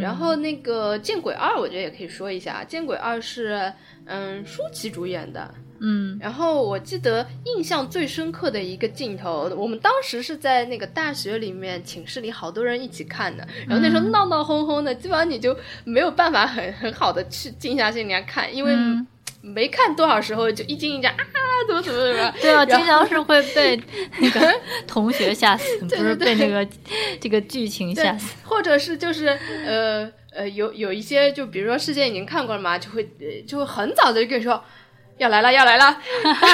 [0.00, 3.72] 然后那个《见鬼二》，我觉得也可以说一下，《见鬼二》是
[4.06, 5.54] 嗯舒淇主演的。
[5.80, 18.74] 嗯，然后我记得印象最深刻的一个镜头，我们当时是在那个大学里面寝室里好多人一起看的，然后那时候闹闹哄哄的，基本上你就没有办法很很好的去静下心来看，因为
[19.40, 21.16] 没看多少时候就一惊一乍啊，
[21.68, 23.80] 怎么怎么怎么， 对啊，经常是会被
[24.20, 24.52] 那个
[24.86, 26.68] 同学吓死，不是被那个
[27.20, 29.28] 这个剧情吓死，或者是就是
[29.64, 33.08] 呃呃有有一些就比如说事先已经看过了嘛，就会
[33.46, 34.60] 就会很早的就跟你说。
[35.18, 35.98] 要来了，要来了，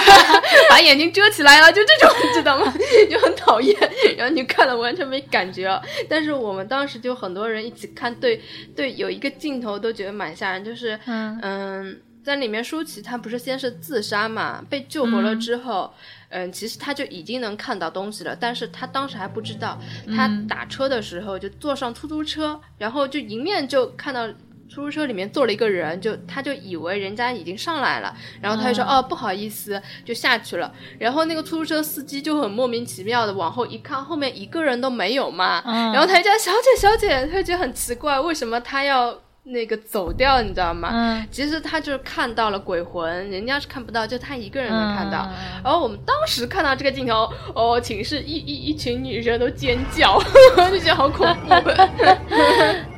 [0.70, 2.72] 把眼睛遮起来了，就这种，知道吗？
[3.10, 3.76] 就很讨厌。
[4.16, 8.40] 然后你看了完全没感觉，但是我们当时就很多人一起看，对
[8.74, 15.92] 对，有一个镜头都觉得蛮吓人，就是嗯，在里面舒淇她不是先是自杀嘛，被救活了之后，
[16.30, 19.78] 嗯，其实她就已经能看到东西了，但是她当时还不知道，
[20.16, 24.26] 她打车的时候就坐上出租车，然后就迎面就看到。
[24.68, 30.72] 出租车里面坐了一个人，就他就以为人家已经上来了，然后他就说哦不好意思，就下去了。
[30.98, 35.62] 然后那个出租车司机就很莫名其妙的往后一看，后面一个人都没有嘛。
[35.64, 41.24] 然后他就叫小姐小姐，他就觉得很奇怪，为什么他要那个走掉，你知道吗？
[41.30, 45.28] 其实他就是看到了鬼魂，人家是看不到，就他一个人能看到。
[45.62, 50.18] 然后我们当时看到这个镜头，哦，寝室一一一群女生都尖叫，
[50.70, 51.54] 就觉得好恐怖。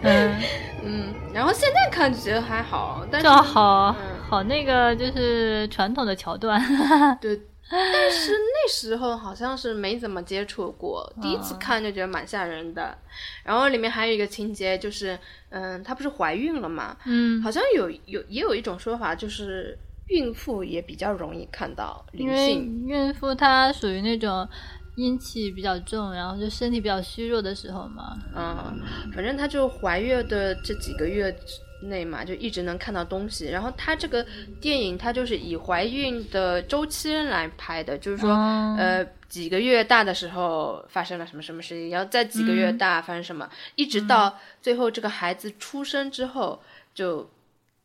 [0.02, 0.35] 嗯
[0.85, 1.14] 嗯。
[1.37, 3.94] 然后现在看就觉得还好，但是好
[4.27, 6.59] 好那个就是传统的桥段，
[7.20, 7.38] 对。
[7.68, 12.96] 但是那时候好像是没怎么接触过，第一次看就觉得蛮吓人的。
[13.42, 15.18] 然后里面还有一个情节就是，
[15.51, 16.96] 嗯，她不是怀孕了嘛？
[17.05, 22.55] 嗯，好像有有也有一种说法，就是孕妇也比较容易看到因为。
[22.55, 24.49] 孕妇她属于那种。
[24.96, 28.18] 阴气比较重，然后就身体比较虚弱的时候嘛。
[28.35, 28.80] 嗯，
[29.14, 31.35] 反正她就怀孕的这几个月
[31.82, 33.48] 内嘛，就一直能看到东西。
[33.48, 34.26] 然后她这个
[34.61, 38.30] 电影，它就是以怀孕的周期来拍的，就是说，
[38.78, 46.61] 呃，几个月大的时候发生了什么什么事情，然后在几个月大发生什么，一直到最后这个孩子出生之后，
[46.94, 47.28] 就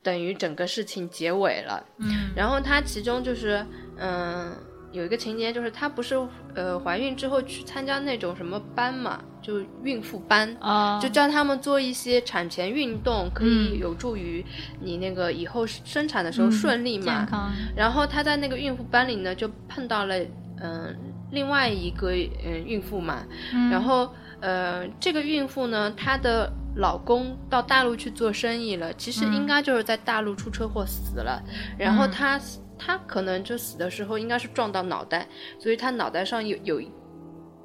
[0.02, 1.86] 等于整个事情结尾了。
[1.97, 3.65] 嗯，然后它其中就是，
[3.97, 4.56] 嗯。
[4.91, 6.19] 有一个情节就是，她不是
[6.54, 14.45] 呃怀孕之后去参加那种什么班嘛，就孕妇班啊，就教他们做一些产前运动，可以有助于
[14.80, 17.27] 你那个以后生产的时候顺利嘛。
[17.75, 20.15] 然后她在那个孕妇班里呢，就碰到了
[20.62, 20.95] 嗯
[21.32, 23.23] 另外一个嗯孕妇嘛，
[23.71, 31.41] 然后呃这个孕妇呢，她的老公到大陆去做生意了，其实应该就是在大陆出车祸死了，
[31.77, 32.39] 然后他
[32.84, 35.28] 他可能就死的时候应该是撞到脑袋，
[35.60, 36.82] 所以他脑袋上有有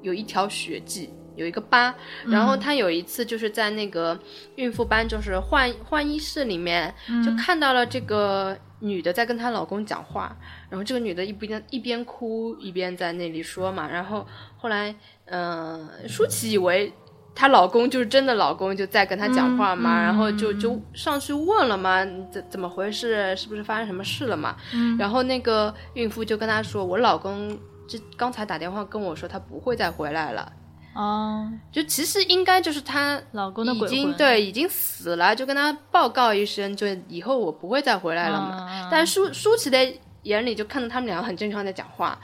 [0.01, 1.95] 有一条血迹，有一个疤，
[2.27, 4.19] 然后他有一次就是在那个
[4.57, 6.93] 孕妇班就是换换衣室里面
[7.25, 8.55] 就看到了这个。
[8.79, 10.37] 女的在跟她老公讲话，
[10.69, 14.23] 然后这个女的一边一边哭一边在那里说嘛，然后
[14.55, 14.93] 后来，
[15.25, 16.93] 嗯，舒淇以为
[17.39, 23.35] 她老公就是真的老公就在跟她讲话嘛，然后就就上去问了嘛，怎怎么回事？
[23.35, 24.55] 是不是发生什么事了嘛？
[24.97, 27.55] 然后那个孕妇就跟她说，我老公
[27.87, 30.51] 这刚才打电话跟我说他不会再回来了。
[30.95, 38.89] 哦，就其实应该就是她老公的已经对已经死了，就跟他报告一声，就以后我不会再回来了嘛。
[38.89, 39.77] 但舒舒淇的
[40.27, 42.19] 眼里就看到他们两个很正常在讲话，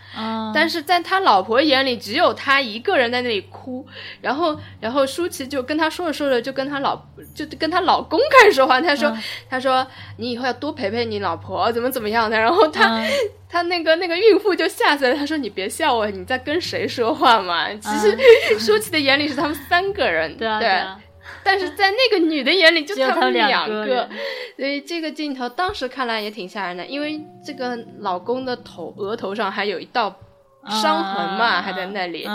[0.54, 3.86] 但是在他老婆眼里只有他一个人在那里哭，
[4.22, 6.96] 然后然后舒淇就跟他说着说着就跟他老
[7.34, 9.16] 就跟他老公开始说话，他说
[9.50, 9.86] 他说
[10.18, 13.02] 你以后要多陪陪你老婆，怎么怎么样的，然后他。
[13.54, 18.18] 他那个那个孕妇就吓死了，他说：“你别笑我，你在跟谁说话嘛？”其实
[18.58, 20.68] 舒淇的眼里是他们三个人，对，
[21.44, 24.10] 但是在那个女的眼里就他们两个，
[24.58, 30.14] 所以这个镜头当时看来也挺吓人的，因为这个老公的头额头上还有一道
[30.70, 32.28] 伤痕嘛，还在那里。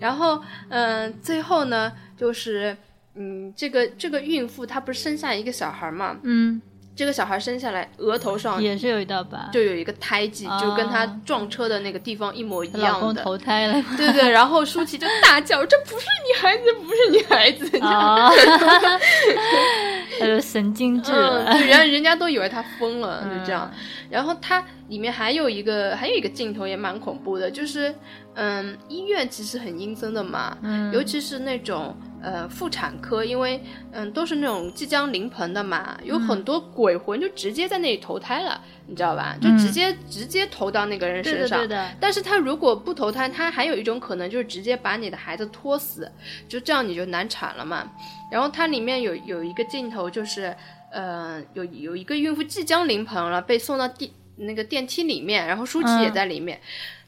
[0.00, 2.76] 然后，嗯，最后呢，就是
[3.14, 6.60] 嗯，这个这个孕妇她不是生下一个小孩嘛，嗯。
[6.96, 12.88] 这个小孩生下来，额头上也是有一道疤，就有一个胎记，就跟他撞车的那个地方一模一样的。
[12.88, 14.30] 老公投胎了，对对。
[14.30, 18.30] 然后舒淇就大叫：“这不是你孩子，不是你孩子！”啊，
[20.20, 23.68] 他就神经质了，人人家都以为他疯了，就这样。
[24.14, 27.92] 然后它里面还有一个还有一个镜头也蛮恐怖的，就是
[28.34, 30.56] 嗯，医院其实很阴森的嘛，
[30.92, 31.96] 尤其是那种。
[32.26, 39.36] 呃，妇产科，因为嗯，都是那种即将临盆的嘛，有很多鬼魂就直接在那里投胎了，你知道吧？
[39.42, 41.58] 就直接直接投到那个人身上。
[41.58, 41.90] 对的。
[42.00, 46.10] 但是他如果不投胎，他还有一种可能就是直接把你的孩子拖死，
[46.48, 47.92] 就这样你就难产了嘛。
[48.32, 50.56] 然后它里面有有一个镜头，就是
[50.94, 56.60] 呃，有有一个孕妇即将临盆了，被送到电那个电梯里面，然后舒淇也在里面。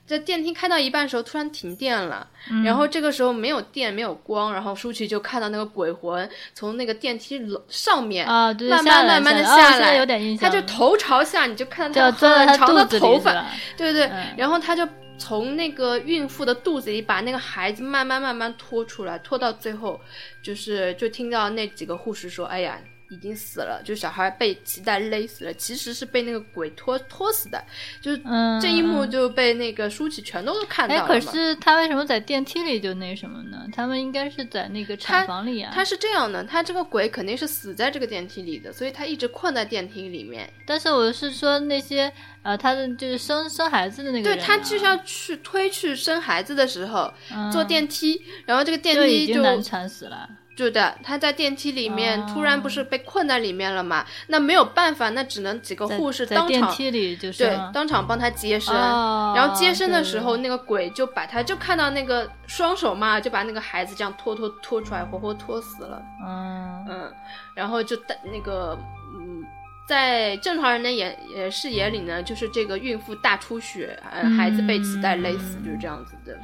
[0.04, 2.28] 在电梯开到一半的时候，突然停电了，
[2.64, 10.48] 然后这个时候没有电，没有光，然后舒淇就看到那个鬼魂从那个电梯楼上面啊，对慢慢慢慢的下来，有点印象。
[10.48, 13.32] 他就头朝下，你就看到他很长的头发，
[13.76, 20.00] 对对对，然后他就从那个孕妇的肚子里把那个孩子慢慢慢慢拖出来，拖到最后，
[20.40, 22.78] 就是就听到那几个护士说：“哎呀。”
[23.10, 27.62] 已经死了，就小孩被脐带勒死了，其实是被那个鬼拖拖死的，
[28.00, 28.20] 就是
[28.60, 31.06] 这一幕就被那个舒淇全都看到了。
[31.06, 33.66] 可是他为什么在电梯里就那什么呢？
[33.72, 35.70] 他们应该是在那个产房里啊。
[35.74, 40.52] 他是这样的，他这个鬼肯定是死在这个电梯里的，所以他一直困在电梯里面。
[40.66, 47.12] 但是我是说那些呃，他的就是生生孩子的那个人，对他就是要去推去生孩子的时候
[47.52, 50.28] 坐电梯，然后这个电梯就难产死了。
[50.56, 54.04] 对的，他在电梯里面突然不是被困在里面了嘛？
[54.28, 58.74] 那没有办法，那只能几个护士当场对当场帮他接生。
[58.74, 66.02] 然后接生的时候，那个鬼就把他就看到那个双手嘛，就把那个孩子这样拖拖拖出来，活活拖死了。
[66.26, 67.12] 嗯嗯，
[67.54, 68.78] 然后就带那个
[69.18, 69.44] 嗯。
[69.88, 76.36] 在正常人的眼呃视野里呢，就是这个孕妇大出血，嗯，孩子被脐带勒死，就是这样子的。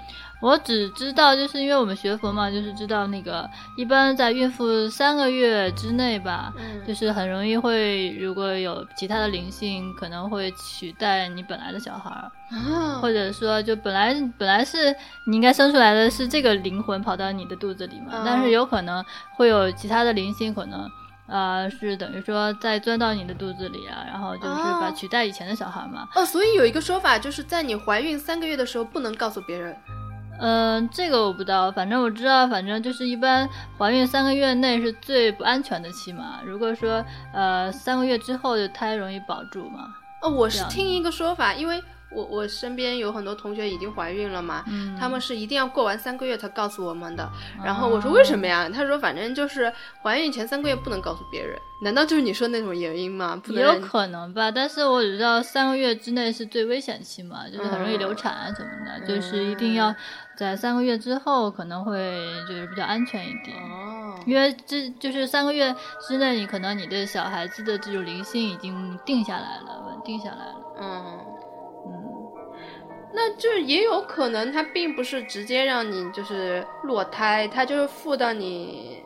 [0.43, 6.53] 我只知道，就是因为我们学佛嘛，就是知道那个一般在孕妇三个月之内吧，
[6.87, 14.95] 就是很容易会如果有其他的灵性，可能会取代你本来的小孩儿，或者说就本来本来是
[15.29, 19.05] 你应该生出来的是这个灵魂跑到你的肚子里嘛，但是有可能
[19.37, 20.91] 会有其他的灵性可能。
[21.29, 26.07] 呃，是等于说再钻到你的肚子里啊，然后就是把取代以前的小孩嘛。
[26.15, 29.75] 哦，所以有一个说法，就是在你怀孕三个月的时候不能告诉别人。
[30.39, 36.41] 嗯，这个我不知道，反正我知道，反正就是一般怀孕三个月内是最不安全的期嘛。
[36.45, 39.95] 如果说呃三个月之后的胎容易保住嘛。
[40.23, 41.83] 哦，我是听一个说法，因为。
[42.15, 44.65] 我我身边有很多同学已经怀孕了嘛，
[44.99, 47.31] 他们是一定要过完三个月才告诉我们的。
[47.65, 48.69] 然后我说为什么呀？
[48.69, 51.59] 他说反正就是怀孕前三个月不能告诉别人。
[51.81, 53.41] 难道就是你说那种原因吗？
[53.45, 59.93] 不也有可能吧，但是我只知道三个月之内是最危险期嘛，就是很容易流产啊什么的，就是一定要
[60.37, 63.57] 在三个月之后可能会就是比较安全一点。
[63.57, 65.75] 哦，因为这就是三个月
[66.07, 70.77] 之内，你可能你的小孩子的这种灵性已经定下来了，稳定下来了。
[70.81, 71.32] 嗯。
[73.15, 79.03] 那就也有可能，他并不是直接让你就是落胎，他就是附到你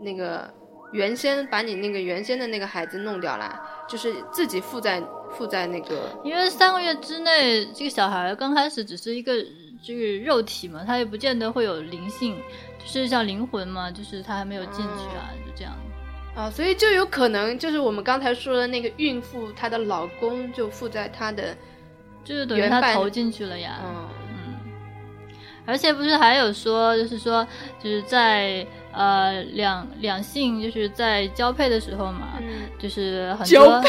[0.00, 0.48] 那个
[0.92, 6.10] 原先把你那个原先的那个孩子弄掉了，就是自己附在附在那个。
[6.24, 9.34] 因为三个月之内，这个小孩刚开始只是一个
[9.82, 12.36] 这个肉体嘛，他也不见得会有灵性，
[12.78, 15.72] 就是像灵魂嘛，就是他还没有进去啊，就这样。
[16.36, 21.56] 啊，所以就有可能就是我们刚才说的那个孕妇，她的老公就附在她的，
[22.28, 23.78] 就是等于他投进去了呀。
[23.82, 24.54] 嗯嗯。
[25.64, 27.46] 而且不是还有说，就是说，
[27.82, 32.34] 就是在呃两两性就是在交配的时候嘛，
[32.78, 33.82] 就是很多。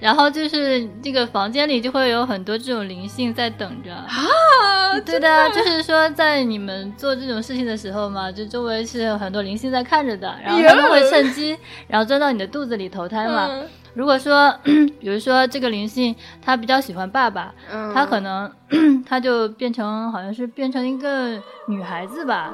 [0.00, 11.56] 然后就是这个房间里就会有很多这种灵性在等着啊，对的，就是说在你们做这种事情的时候嘛，就周围是有很多灵性在看着的，然后他们会趁机，
[11.88, 13.48] 然后钻到你的肚子里投胎嘛。
[13.94, 14.52] 如果说，
[15.00, 17.54] 比如说这个灵性他比较喜欢爸爸，
[17.94, 18.50] 他可能
[19.06, 22.52] 他就变成好像是变成一个女孩子吧，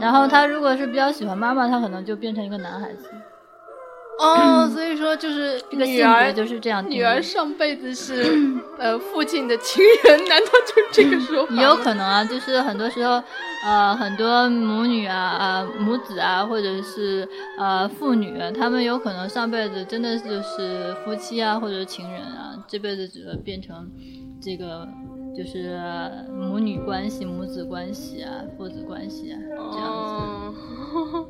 [0.00, 3.10] 然后他如果是比较喜欢妈妈，他可能就变成一个男孩子。
[4.22, 6.88] 哦， 所以说就是这个性格就是这样。
[6.88, 8.38] 女儿上辈子是
[8.78, 11.54] 呃父亲的情人，难道就这个说法？
[11.54, 13.22] 也有可能啊，就是很多时候，
[13.66, 23.90] 呃，很多母女啊呃母子啊，或者是呃父女，他们有可能上辈子真的就是夫妻啊，或者情人啊，这辈子只会变成
[24.40, 24.86] 这个
[25.36, 25.80] 就是
[26.30, 29.38] 母女关系、母子关系啊、父子关系啊
[29.72, 30.60] 这样子。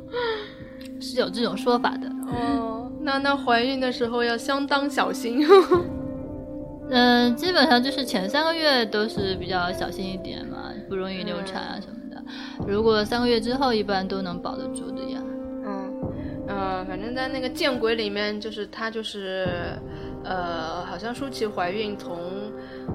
[1.01, 5.47] 是有这种说法的哦，那那怀孕的时候要相当小心。
[6.91, 12.23] 嗯，基本上就是前三个月都是比较小心一点嘛，不容易流产啊什么的。
[12.67, 15.19] 如果三个月之后，一般都能保得住的呀。
[15.65, 15.93] 嗯，
[16.49, 19.79] 呃，反正在那个见鬼里面，就是他就是。
[20.25, 22.17] 呃，好像舒淇怀孕从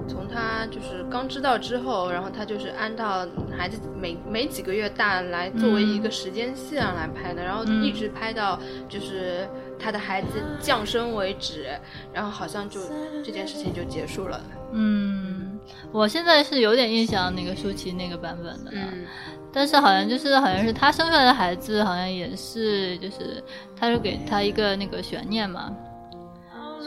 [0.08, 9.46] 从他就是刚知道之后，然后他就是按照孩子每每几个月大来作为一个时间线来拍的，然后一直拍到就是
[9.78, 10.28] 他的孩子
[10.60, 11.68] 降生为止，
[12.12, 12.80] 然后好像就
[13.24, 14.40] 这件事情就结束了。
[14.72, 15.58] 嗯，
[15.92, 19.06] 我现在是有点印象那个舒淇那个版本的，嗯，
[19.52, 23.42] 但是好像就是好像是她生出来的孩子好像也是就是
[23.78, 25.74] 他是给他一个那个悬念嘛。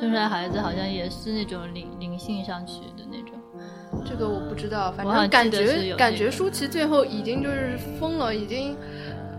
[0.01, 3.39] 生出来孩子好像也是那种灵灵性上去的那种，
[4.03, 8.75] 这个我不知道，反正感觉感觉舒淇最后已经就是疯了，已经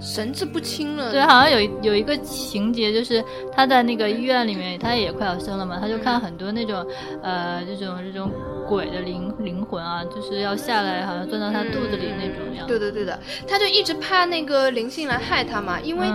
[0.03, 1.12] 神志不清了。
[1.12, 6.84] 对，好像有有一个情节，就是他在那个医院里面，他也快要生了嘛，他就看很多那种
[7.22, 8.30] 呃这种这种。
[8.68, 12.66] 鬼的灵灵魂啊，就是要下来，好像钻到他肚子里那种样。
[12.66, 16.07] 对的，对的，他就一直怕那个灵性来害他嘛，因为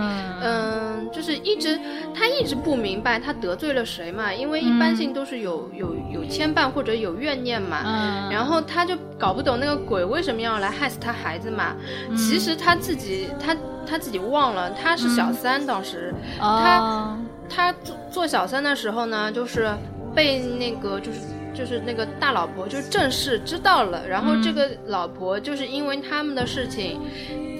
[0.42, 1.78] 嗯，就是一直
[2.12, 11.76] 他一直不明白他得罪了谁嘛，因为一般性都是有有有牵绊或者有怨念嘛，然后他就搞不懂那个鬼为什么要来害死他孩子嘛。
[12.16, 13.54] 其实他自己他
[13.88, 17.16] 他自己忘了，他是小三当时，他
[17.48, 19.70] 他做做小三的时候呢，就是
[20.14, 21.20] 被那个就是。
[21.54, 27.00] 就是那个大老婆，就是正式知道了，然后这个老婆就是因为他们的事情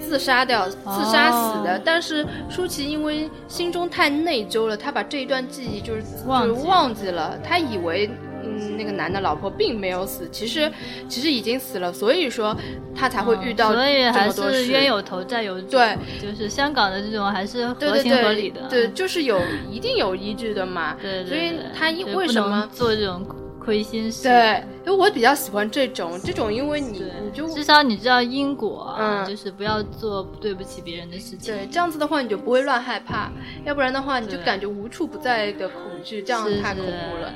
[0.01, 1.77] 自杀掉、自杀死的。
[1.83, 8.09] 但是舒淇因为心中太内疚了，她把这一段记忆就是就是忘记了，她以为
[8.49, 8.77] 嗯。
[8.77, 10.71] 那个男的老婆并没有死，其实
[11.07, 12.55] 其实已经死了，所以说
[12.95, 23.25] 他才会遇到所以还是冤有头债有主，对，就是香港的这种还是合情合理的，对，就是有一定有依据的嘛，对，所以他为什么做这种？
[23.69, 33.29] 亏心事，对，因为我比较喜欢这种，这种，因为你，你就至少你知道因果，嗯，就是不要做对不起别人的事情，对，这样子的话你就不会乱害怕，
[33.65, 37.31] 要不然的话你就感觉无处不在的恐惧，这样太恐怖了。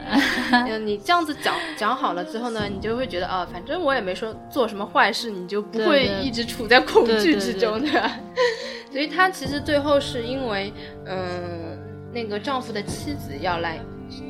[0.51, 8.11] 嗯，你这样子讲讲好了之后呢，你就会觉得啊，反正我也没说做什么坏事，你就不会一直处在恐惧之中，对吧？
[8.91, 10.73] 所以他其实最后是因为，
[11.05, 11.77] 嗯，
[12.11, 13.79] 那个丈夫的妻子要来。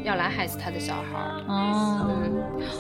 [0.04, 2.10] 要来害死他的小孩儿哦，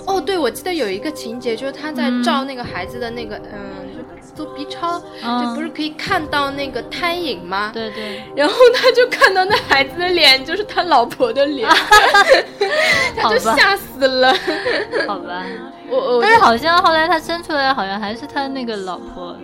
[0.07, 7.71] 哦，对，我记得有一个情节，就是他在照那个孩子的那个，嗯，就做 B 超，就不是可以看到那个胎影吗？
[7.73, 8.23] 对对。
[8.35, 11.69] 然后他就看到那孩子的脸，就是他老婆的脸，
[13.15, 14.33] 他就吓死了。
[15.07, 15.43] 好吧，
[15.89, 19.35] 我我，但是好像后来他生出来，好像还是他那个老婆，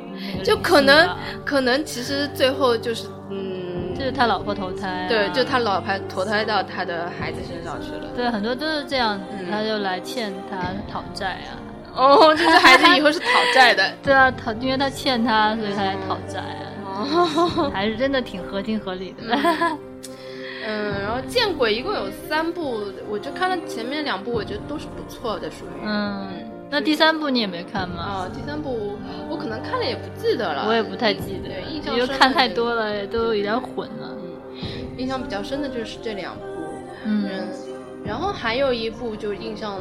[0.43, 1.09] 就可能
[1.45, 3.48] 可能其实最后就是嗯。
[3.99, 8.07] 就是他老婆投胎，对，就他老婆投胎到他的孩子身上去了。
[8.15, 10.57] 对，很多都是这样子，他就来欠他
[10.89, 11.59] 讨债啊。
[11.93, 13.91] 哦，这个孩子以后是讨债的。
[14.01, 16.63] 对啊，讨，因为他欠他，所以他来讨债啊。
[16.85, 19.35] 哦， 还是真的挺合情合理的。
[20.65, 25.81] 嗯，然后见鬼一共有三部，我就看了前面两部，我觉得都是不错的，属于。
[25.83, 26.48] 嗯。
[26.69, 28.01] 那第三部你也没看吗？
[28.01, 28.97] 啊，第三部
[29.29, 34.15] 我可能看了也不记得了，我也不太记得，印象因为看太多了，都有点混了。
[34.97, 36.41] 印象比较深的就是这两部，
[37.05, 37.29] 嗯，
[38.05, 39.79] 然后还有一部就印象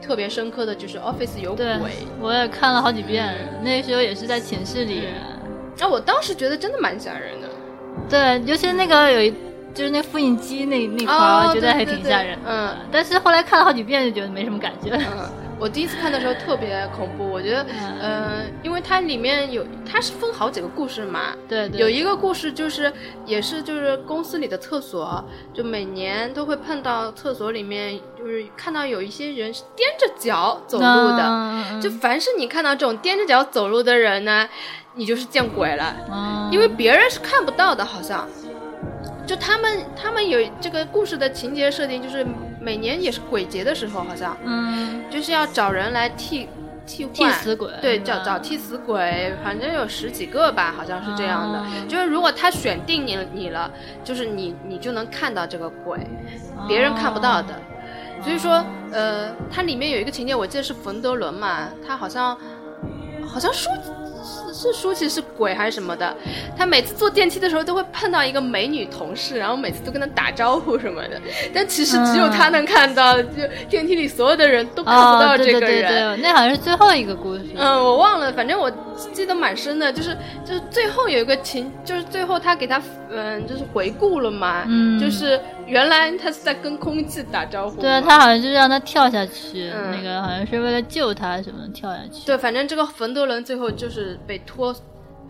[0.00, 1.66] 特别深刻的就是 Office 有鬼，
[2.20, 5.06] 我也看了好几遍，那时候也是在寝室里。
[5.80, 7.48] 啊，我当时觉得真的蛮吓人的。
[8.08, 9.34] 对，尤其是那个有一，
[9.74, 12.38] 就是那复印机那那块儿，我觉得还挺吓人。
[12.46, 14.90] 嗯，但是后来看了好几遍，就觉得没什么感觉。
[14.92, 15.28] 嗯，
[15.62, 17.64] 我第一次看的时候特别恐怖，我觉得，
[18.02, 21.36] 嗯，因为它里面有，它是分好几个故事嘛。
[21.48, 21.70] 对。
[21.74, 22.92] 有一个故事就是，
[23.24, 31.80] 也是就是公司里的厕所，就每年都会碰到厕所里面，就是看到有一些人是踮着脚走路的。
[31.80, 34.48] 就凡是你看到这种踮着脚走路的人呢。
[34.94, 38.28] 你就是见鬼了，因为别人是看不到的，好像，
[39.26, 42.26] 就他们他们有这个故事的情节设定，就是
[42.62, 46.48] 每年也是鬼节的时候，好像，嗯，就是要找人来替
[46.86, 47.14] 替换。
[47.14, 51.64] 替死鬼，对，找找替死鬼，反正有十几个吧，好像是这样的。
[51.88, 53.70] 就是如果他选定你你了，
[54.04, 55.98] 就是你你就能看到这个鬼，
[56.68, 57.54] 别人看不到的。
[58.22, 62.38] 所以说，呃，它里面有一个情节，我记得是冯德伦嘛，他好像
[63.26, 63.68] 好像舒。
[64.24, 66.14] 是是舒淇是鬼还是什么的？
[66.56, 71.20] 他每次坐电梯的时候都会碰到一个美女同事，然后每次都跟他打招呼什么的。
[71.52, 73.28] 但其实只有他能看到，就
[73.68, 75.60] 电梯里所有的人都看不到这个人。
[75.60, 77.46] 对对对，那好像是最后一个故事。
[77.56, 78.70] 嗯，我忘了，反正我
[79.12, 82.80] 记得蛮深的，就是就是最后有一个情，就是最后他给他
[83.12, 87.80] 嗯，就是回顾了嘛，嗯，就是原来他是在跟空气打招呼。
[87.80, 92.26] 对啊，他好像就是让他跳下去，那个好像是为了救他什么跳下去。
[92.26, 94.18] 对，反正这个冯德伦最后就是。
[94.24, 94.72] 被拖，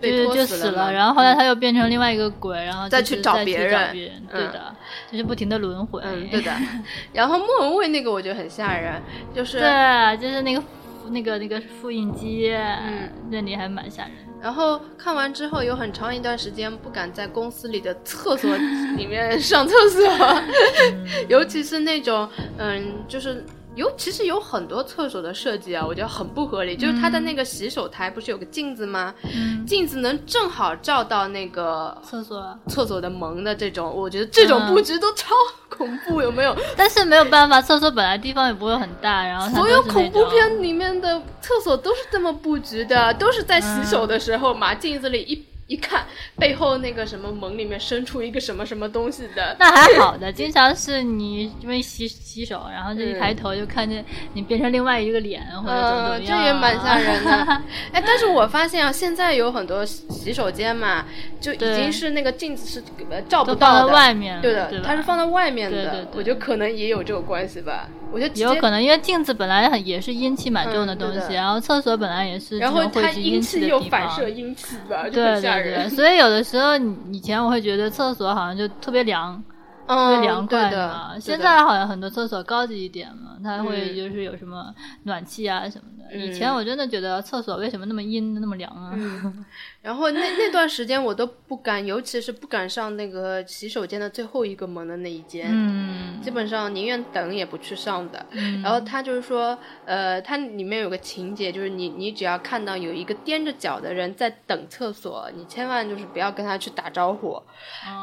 [0.00, 3.90] 被拖死了，然后后来他又变成另外一个鬼，然后再去找别人，
[4.30, 4.74] 对的，
[5.10, 6.52] 就是不停的轮回，嗯，对的。
[7.12, 9.00] 然后莫文蔚那个我觉得很吓人，
[9.34, 10.62] 就是对，就是那个
[11.08, 14.12] 那个那个复印机，嗯，那里还蛮吓人。
[14.42, 18.50] 然后看完之后有很长一段时间不敢在公司里的厕所
[18.96, 20.02] 里面上厕所，
[21.28, 22.28] 尤其是那种
[22.58, 23.44] 嗯，就是。
[23.74, 26.76] 有其实有很多厕所的设计啊，我觉得很不合理。
[26.76, 29.14] 就是它的那个洗手台不是有个镜子吗？
[29.66, 35.34] 镜子能正好照到那个厕所厕所的门的这种，我觉得这种布局都超
[35.68, 36.54] 恐怖，有没有？
[36.76, 45.42] 但是没有办法，厕所本来地方也不会很大，然后所有恐怖片里面的厕所都是这么布局的，都是在洗手的时候嘛，镜子里一。
[45.72, 46.04] 一看
[46.38, 54.04] 背后那个什么门里面伸出一个什么什么东西的，那还好的， 经常是你因为洗洗手，然后就一抬头就看见
[54.34, 57.30] 你变成另外一个脸或者怎么怎么样，这也蛮吓人的。
[57.92, 61.06] 哎，但是我发现啊，现在有很多洗手间嘛，
[61.40, 62.84] 就已经是那个镜子是
[63.28, 66.06] 照不到的，外面，对的，它是放在外面的。
[66.14, 67.88] 我觉得可能也有这个关系吧。
[68.12, 75.40] 我觉得有可能，因为镜子本来很也是阴气蛮重的东西，然后厕所本来也是然后它阴气又反射阴气吧，对对
[75.90, 76.76] 所以有的时候
[77.10, 79.42] 以前我会觉得厕所好像就特别凉。
[79.86, 84.74] 特别凉快的，现在好像很多厕所高级一点嘛，它会就是有什么
[85.04, 86.02] 暖气啊什么的。
[86.14, 88.92] 以前我真的觉得厕所为什么那么阴那么凉啊？
[89.80, 98.24] 然后那那段时间我都不敢，尤其是不敢上那个洗手间的最后一个门的那一间，嗯基本上宁愿等也不去上的。
[98.62, 107.42] 然后他就是说，呃，它里面有个情节，就是你你只要看到有一个踮着脚的人在等厕所，你千万就是不要跟他去打招呼，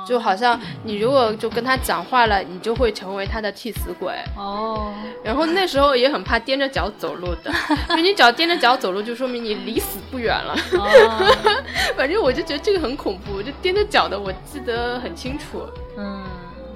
[0.08, 1.69] 就好像你如果就跟他。
[1.78, 4.94] 讲话了，你就会成为他的替死鬼哦。
[5.24, 7.52] 然后那时候也很怕踮着脚走路的，
[7.92, 10.56] 因为你只要踮着脚走路，就说明你离死不远了。
[11.98, 15.66] 反正我就觉得这个很恐怖，就踮着脚的，我记得很清楚。
[15.98, 16.24] 嗯，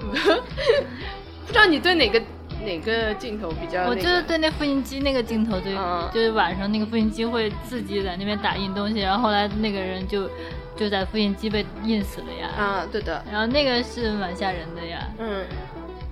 [1.46, 2.20] 不知道你对哪个
[2.64, 3.84] 哪个镜头比较？
[3.86, 5.74] 我就是对那复印机那个镜头最，
[6.12, 10.28] 就是晚上那个复印机会自己在那边打印东西，然后后来那个人就。
[10.76, 12.48] 就在复印机被印死了呀！
[12.58, 13.24] 啊，对的。
[13.30, 15.06] 然后那个是蛮吓人的呀。
[15.20, 15.46] 嗯，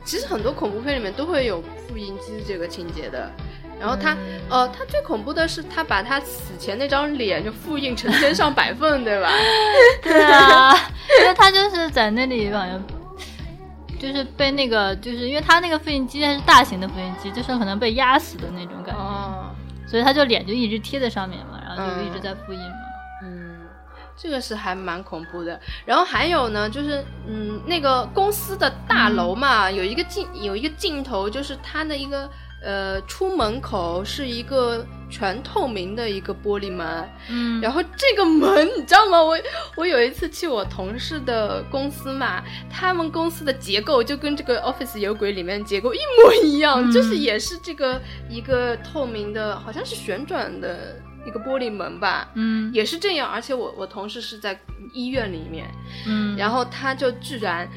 [0.05, 3.29] 其实很多恐怖片里面都会有复印机这个情节的。
[3.81, 4.17] 然后他，
[4.49, 9.33] 呃，他最恐怖的是他把他死前那张脸就复印成千上百份，对吧？
[10.01, 10.73] 对啊，
[11.21, 12.81] 因为他就是在那里好像，
[14.03, 19.55] 就是被那个，就是因为他那个复印机还是大型的复印机，就是可能被压死的那种感觉，
[19.87, 22.77] 所以他就脸就一直贴在上面嘛，然后就一直在复印嘛。
[23.23, 23.59] 嗯
[24.17, 32.29] 这个是还蛮恐怖的，然后还有呢，就是嗯，那个公司的大楼嘛，有一个镜，有一个镜头，就是他的一个
[32.63, 39.23] 呃出门口是一个全透明的一个玻璃门，嗯，然后这个门你知道吗？
[39.23, 39.39] 我
[39.77, 48.01] 我有一次去我同事的公司嘛，他们公司的结构就跟这个 Office 有鬼里面结构一模一样，就是也是这个
[48.31, 50.97] 一个透明的，好像是旋转的
[51.27, 53.29] 一个玻璃门吧，嗯，也是这样。
[53.29, 54.59] 而且我我同事是在
[54.95, 55.67] 医院里面，
[56.07, 57.69] 嗯，然后他就居然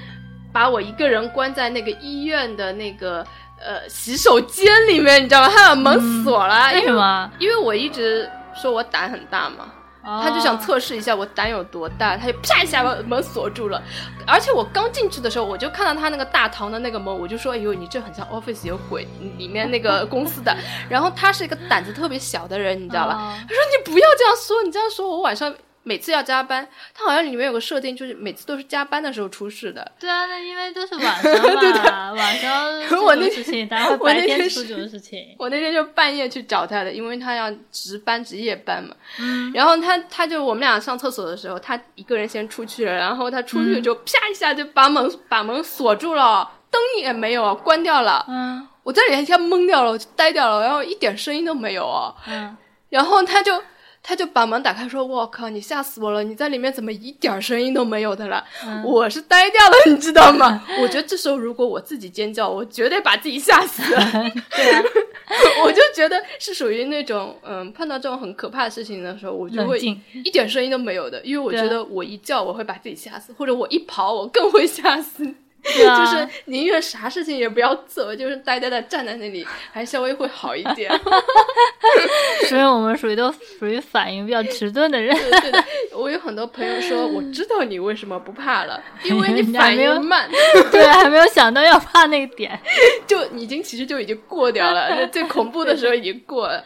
[0.54, 3.28] 把我一个人关在那个医院的那个。
[3.60, 5.50] 呃，洗手间里面，你知道吗？
[5.50, 7.32] 他把门锁了，为什么？
[7.40, 9.72] 因为我一直说我胆很大嘛，
[10.04, 13.82] 他就想测试一下我胆有多大，他就啪一下把门锁住了。
[14.28, 20.56] 而且我刚进去的时候，我就看到他那个大堂的那个门，我就说：“哎呦，你这很像 Office 有鬼里面那个公司的。
[20.90, 23.36] ”然后他是一个胆子特别小的人，你知道吧？
[23.42, 25.54] 他说：“你不要这样说，你这样说我晚上。”
[25.88, 29.92] 每次要加班，他好像里面有个设定，就是每次都是加班的时候出事的。
[30.00, 35.36] 对啊，那因为都是晚上嘛， 晚上我那事情，然后白天出这种事情。
[35.38, 38.96] 我那天就半夜去找他的，因为他要值班值夜班嘛。
[39.20, 39.52] 嗯。
[39.54, 48.26] 然后他他就我们俩上厕所的时候，他一个人先出去了，然后他出去就啪一下就把门把门锁住了，灯也没有关掉了。
[48.28, 48.68] 嗯。
[48.82, 52.16] 我在里面一下懵掉了，我就呆掉了，然后一点声音都没有哦。
[52.28, 52.58] 嗯。
[52.90, 53.62] 然后他就。
[54.08, 56.24] 他就把门打开，说：“我靠，你吓死我了！
[56.24, 58.46] 你在里面怎么一点声音都没有的了？
[58.86, 60.64] 我是呆掉了，你知道吗？
[60.80, 63.82] 我觉得这时候如果我自己尖叫，我绝对把自己吓死。
[64.56, 64.84] 对啊，
[65.66, 69.80] 我就觉得是属于那种，嗯，碰到这种很可怕的事情的时候，我就会
[70.24, 75.34] 一点声音都没有的，因为我觉得我一叫我会把自己吓死，或者我一跑我更会吓死。”
[75.74, 80.92] 就是宁愿啥事情也不要做，就是呆呆的站在那里，还稍微会好一点。
[82.48, 85.16] 所以我们属于都属于反应比较迟钝的人。
[85.42, 85.64] 对的，
[85.94, 90.30] 我有很多朋友说，我知道你为什么不怕了，因为你 反应慢。
[90.72, 92.60] 对，还没有想到要怕那个点，
[93.08, 96.64] 就已经其实就已经过掉了，最恐怖的时候已经过了。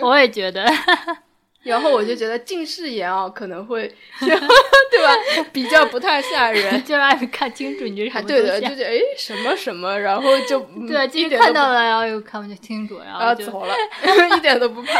[0.00, 0.64] 我也觉得。
[1.62, 3.86] 然后我就觉得近视眼啊，可能会，
[4.18, 5.44] 对吧？
[5.52, 10.58] 比较不太吓人， 就让你看清楚你这什么对的，就是哎什么什么，然后就
[10.88, 13.74] 对，看到了，然后又看不清楚，然后就走了，
[14.36, 14.92] 一点都不怕。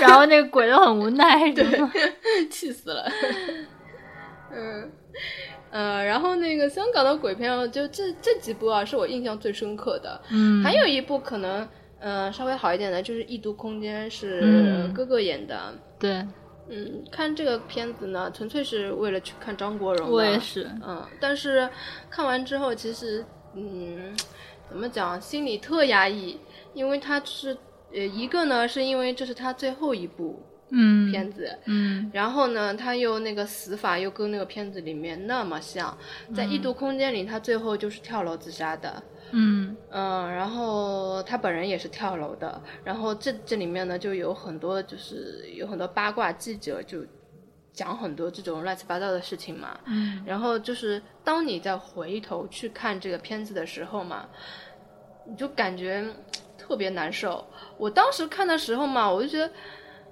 [0.00, 1.64] 然后那个鬼都很无奈，对，
[2.48, 3.10] 气死了。
[4.52, 4.92] 嗯，
[5.72, 10.20] 呃，然后那个香港的鬼片，就这这几部啊，是我印象最深刻的。
[10.30, 11.68] 嗯，还有一部可能。
[12.06, 15.72] 嗯，稍微好一点的就是《异度空间》，是哥哥演的。
[16.04, 16.26] 对，
[16.68, 20.10] 嗯，看这个片子呢，纯粹是为了去看张国荣。
[20.10, 20.70] 我也是。
[20.86, 21.66] 嗯，但是
[22.10, 23.24] 看完之后，其实，
[23.54, 24.14] 嗯，
[24.68, 26.38] 怎么讲，心里特压抑，
[26.74, 27.56] 因为他是，
[27.90, 35.96] 呃，一个呢，是因为这是他最后一部嗯片子，嗯，然后呢，他又那个死法又跟那个片子里面那么像，
[36.34, 39.02] 在《异度空间》里，他最后就是跳楼自杀的。
[39.36, 47.04] 嗯嗯，然后他本人也是跳楼的，然后这这里面呢就有很多就是有很多八卦记者就
[47.72, 54.28] 讲很多这种乱七八糟的事情嘛，嗯，然后就是当你再回头去看这个片子的时候嘛，
[55.26, 56.04] 你就感觉
[56.56, 57.44] 特别难受。
[57.76, 59.50] 我当时看的时候嘛，我就觉得，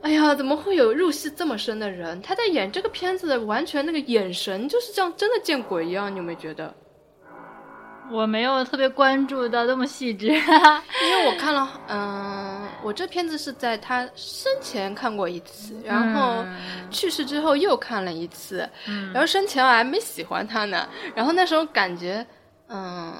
[0.01, 2.21] 哎呀，怎么会有入戏这么深的人？
[2.21, 6.75] 他在演这个片子的完全那个眼神就是这样，真的见鬼一样，你有没有觉得？
[8.13, 16.45] 我没有特别关注到那么细致， 因为我看了，嗯，我这片子是在他生前看过一次，然后
[16.91, 18.69] 去世之后又看了一次，
[19.13, 22.25] 然后生前我还没喜欢他呢，然后那时候感觉，
[22.69, 23.15] 嗯，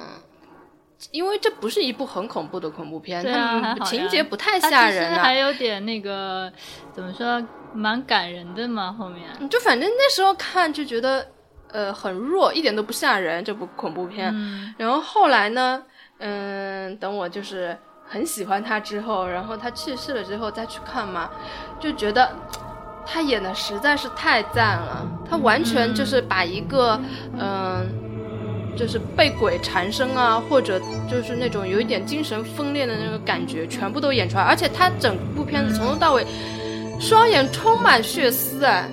[1.11, 6.51] 因为这不是一部很恐怖的恐怖片，它情节不太吓人，还有点那个
[6.93, 11.27] 怎么说，蛮感人的嘛，后面就反正那时候看就觉得。
[11.73, 13.43] 呃，很弱，一点都不吓人。
[13.43, 14.33] 这部恐怖片，
[14.77, 15.81] 然后后来呢，
[16.19, 17.75] 嗯，等我就是
[18.07, 21.31] 很喜欢他之后，然后他去世了之后再去看嘛，
[21.79, 22.29] 就觉得
[23.05, 25.05] 他演的实在是太赞了。
[25.27, 26.99] 他完全就是把一个，
[27.39, 27.89] 嗯，
[28.77, 34.43] 就是被鬼缠身啊，或者就是那种有一点精神分裂的那个感觉，全部都演出来。
[34.43, 36.23] 而且他整部片子从头到尾，
[36.99, 38.87] 双眼充满血丝，哎。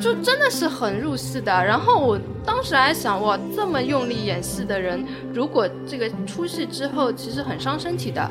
[0.00, 8.28] 就真的是很入戏的，然后我当时还想，哇，这么用力演戏的人，如果这个出戏之后，其实很伤身体的。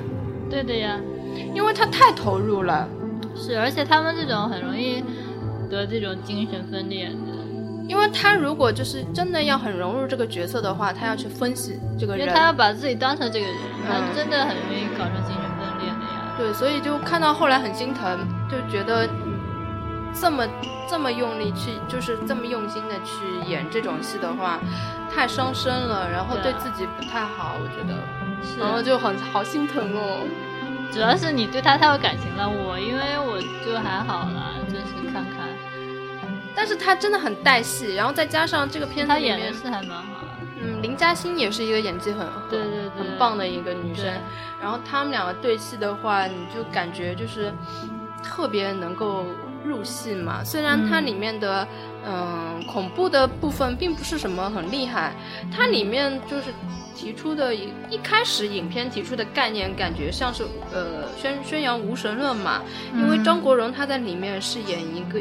[0.50, 1.00] 对的呀，
[1.54, 2.88] 因为他太投入了。
[3.36, 5.02] 是，而且他们这种很容易
[5.70, 7.32] 得这种精神分裂的。
[7.88, 13.56] 因为他如果就是真的要很融入这个角色的话，他要去分析这个人，因为他要把自己当成这个人，
[13.88, 16.34] 他真的很容易搞成精神分裂的呀。
[16.38, 19.10] 对，所以就看到后来很心疼，就觉得。
[20.14, 20.48] 这么
[20.90, 24.60] 这么用力去，就是这么用心的去演这种戏的话，
[25.14, 27.98] 太伤身了，然后对自己不太好，我觉得，
[28.60, 30.28] 然后就很好心疼哦。
[30.92, 35.48] 主要是你对他太有感情了，我因为我就还好啦，就是看看。
[36.54, 40.26] 但是他真的很带戏，然后再加上这个片子里面，他演的是还蛮好。
[40.64, 44.06] 嗯，林嘉欣也是一个演技很对对对很棒的一个女生。
[44.62, 47.52] 然后他们两个对戏的话，你就感觉就是
[48.22, 49.26] 特别能够
[49.64, 50.44] 入戏嘛。
[50.44, 51.68] 虽然它里面的
[52.06, 55.14] 嗯恐怖的部分并不是什么很厉害，
[55.56, 56.46] 它里面就是。
[56.94, 62.62] 提出的一一开始影片提出的概念，感觉像是呃宣宣扬无神论嘛，
[62.94, 65.20] 因为张国荣他在里面是演一个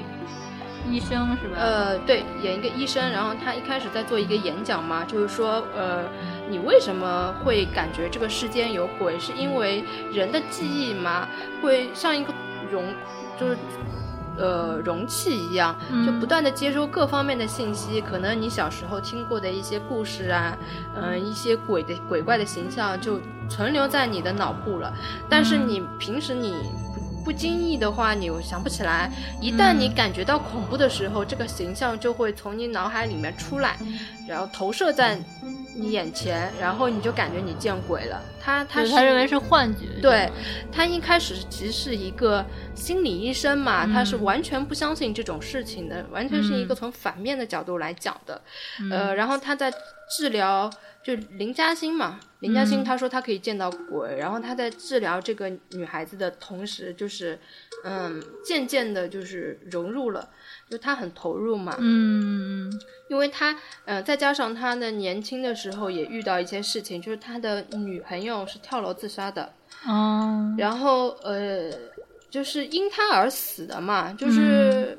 [0.86, 1.57] 医生是吧？
[1.57, 6.05] 呃，对，演一个医生，然后他一开始在做一个演讲嘛，就是说呃，
[6.51, 9.18] 你为什么会感觉这个世间有鬼？
[9.18, 9.82] 是因为
[10.12, 11.26] 人的记忆嘛，
[11.62, 12.34] 会像一个
[12.70, 12.84] 容，
[13.38, 13.57] 就是。
[14.37, 15.76] 呃，容器一样，
[16.07, 18.01] 就不断的接收各方面的信息。
[18.01, 20.57] 可能你小时候听过的一些故事啊，
[20.95, 24.93] 嗯，一些鬼的鬼怪的形象就存留在你的脑部了。
[25.28, 26.55] 但是你平时你
[27.24, 29.10] 不经意的话，你想不起来。
[29.40, 33.76] 一旦你感觉到恐怖的时候，这个形象就会从你脑海里面出来，
[34.26, 35.18] 然后投射在。
[35.72, 38.20] 你眼前，然后你就感觉你见鬼了。
[38.42, 39.86] 他他他认为是幻觉。
[40.02, 40.28] 对，
[40.70, 42.44] 他一开始其实是一个
[42.74, 48.42] 心理医生嘛，他是完全不相信这种事情的，完全是一个从反面的角度来讲的。
[48.90, 49.72] 呃，然后他在
[50.10, 50.68] 治疗，
[51.16, 57.38] 就林嘉欣嘛，林嘉欣他说他可以见到鬼，然后他在治疗这个女孩子的同时，就是
[57.84, 60.28] 嗯，渐渐的就是融入了。
[60.68, 62.70] 就他很投入嘛，嗯，
[63.08, 69.52] 因为他，呃，再加上他的年轻的时候也遇到一些事情，就是他的女朋友是跳楼自杀的，
[69.84, 71.72] 哦，然后呃，
[72.30, 74.96] 就是因他而死的嘛，就是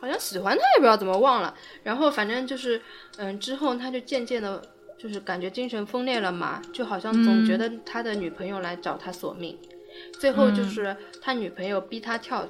[0.00, 2.80] 好像喜欢他也不知道怎么忘了，然后反正就是，
[3.18, 4.62] 嗯，之后他就渐渐的，
[5.02, 9.58] 就是感觉精神分裂了嘛，就好像总觉得他的女朋友来找他索命，
[10.20, 12.46] 最后就是他女朋友逼他跳。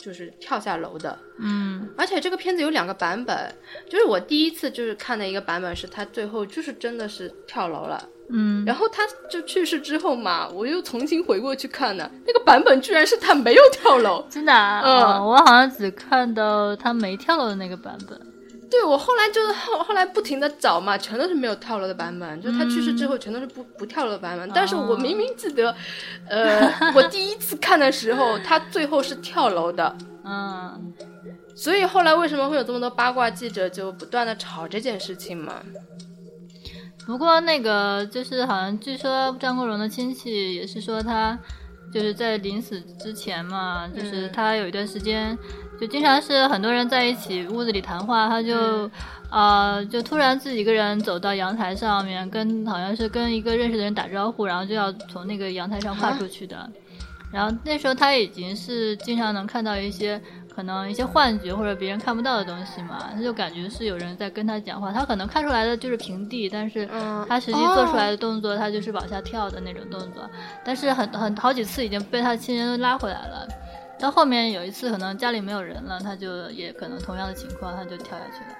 [0.00, 3.52] 就是跳下楼的，嗯，而且这个片子有两个版本，
[3.88, 18.18] 就是我第一次就是看的一个版本是他最后就是真的是跳楼了，嗯，然后他就去世之后嘛，我又重新回过去看的，那个版本居然是他没有跳楼，真的啊，嗯，我好像只看到他没跳楼的那个版本。
[18.70, 24.50] 对，我后来就是后后来不停的找嘛，全都是没有跳楼的版本，就他去世之后全都是不不跳楼的版本。
[24.54, 25.74] 但是我明明记得，
[26.28, 29.96] 呃，我第一次看的时候，他最后是跳楼的。
[30.22, 30.92] 嗯，
[31.54, 35.62] 所以后来为什么会有这么多八卦记者就不断的吵这件事情嘛？
[37.06, 41.38] 不过那个就是好像据说张国荣的亲戚也是说他
[41.90, 45.38] 就是在临死之前嘛，就是他有一段时间。
[45.80, 48.90] 就经常是很多人在一起屋子里谈话，他就，
[49.30, 56.68] 呃，就突然自己一个人走到阳台上面，跟好像是跟一个认识的人打招呼，然后就要从那个阳台上跨出去的。
[57.30, 60.18] 然后那时候他已经是经常能看到一些
[60.56, 64.90] 可能一些幻觉或者别人看不到的东西嘛，他就感觉是有人在跟他讲话。
[64.90, 66.88] 他可能看出来的就是平地，但是
[67.28, 70.28] 他实际做出来的动作，他就是往下跳的那种动作。
[70.64, 73.46] 但是很很好几次已经被他的亲人拉回来了。
[73.98, 78.56] 到后面有一次，可能家里没有人了，他就也可能同样的情况，他就跳下去了。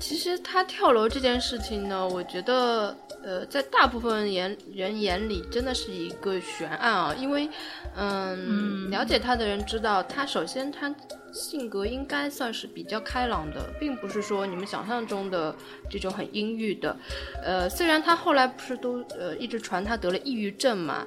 [0.00, 7.14] 其实他跳楼这件事情呢，我觉得，呃，在大部分眼人眼里，真的是一个悬案啊。
[7.18, 7.50] 因为，
[7.96, 10.94] 嗯，了解他的人知道，他首先他
[11.32, 15.52] 性格应该算是比较开朗的，并不是说你们想象中的
[15.90, 16.96] 这种很阴郁的。
[17.42, 21.04] 呃，虽然他后来不是都呃一直传他得了抑郁症嘛，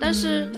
[0.00, 0.50] 但是。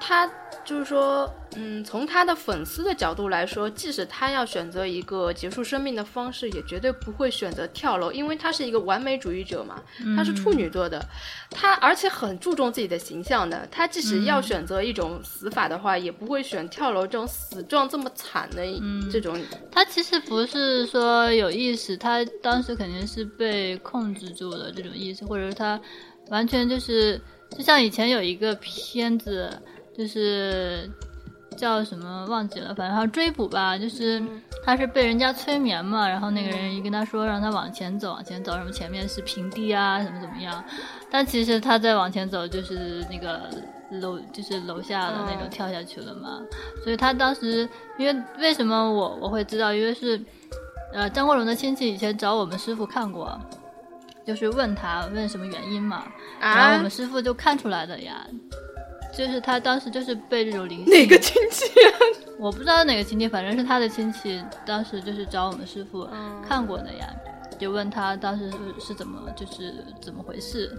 [0.00, 0.28] 他
[0.64, 9.82] 就是说，嗯，从他的粉丝的角度来说，即使他要选择一个结束生命的方式，也绝对不会选择跳楼，因为他是一个完美主义者嘛。
[10.16, 11.04] 他是处女座的，
[11.50, 13.68] 他而且很注重自己的形象的。
[13.70, 18.64] 他即使要选择一种死法的话，也不会选跳楼这种死状这么惨的
[19.10, 19.38] 这种。
[19.70, 25.80] 他其实不是说有意识，他当时肯定是被控制住了这种意识，或者是他
[26.28, 27.20] 完全就是
[27.56, 29.60] 就像以前有一个片子。
[30.00, 30.90] 就是
[31.58, 34.22] 叫什么忘记了，反正他追捕吧，就是
[34.64, 40.64] 他是被人家催眠嘛，然后那个人一跟他说让他往前走，往前走，什么前面是平地啊，怎么怎么样，
[41.10, 43.42] 但其实他在往前走，就是那个
[43.90, 46.40] 楼，就是楼下的那种跳下去了嘛。
[46.82, 50.18] 所以他当时，因为为什么我我会知道，因为是
[50.94, 53.38] 呃张国荣的亲戚以前找我们师傅看过，
[54.24, 56.06] 就是问他问什么原因嘛，
[56.40, 58.26] 然后我们师傅就看出来的呀。
[59.16, 61.64] 就是他当时就是被这种灵性哪个亲戚？
[62.38, 64.42] 我不知道哪个亲戚，反正是他的亲戚。
[64.64, 66.08] 当时就是找我们师傅
[66.46, 67.08] 看过的呀，
[67.58, 70.70] 就问他当时是怎么就是怎么回事。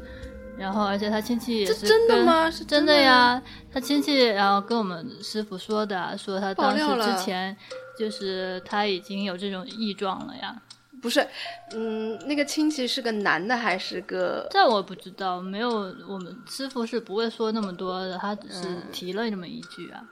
[0.58, 2.50] 然后而且他亲戚也是真的吗？
[2.52, 7.56] 是真的呀，他亲戚然后跟我们师傅说的，说他当时之前
[7.98, 10.62] 就是他已经有这种异状了呀。
[11.02, 11.28] 不是，
[11.74, 14.47] 嗯，那个亲戚是个男的还是个？
[14.52, 15.70] 这我不知道，没有，
[16.08, 20.08] 我们师傅是不会说那么多的，他只是提了那么一句啊。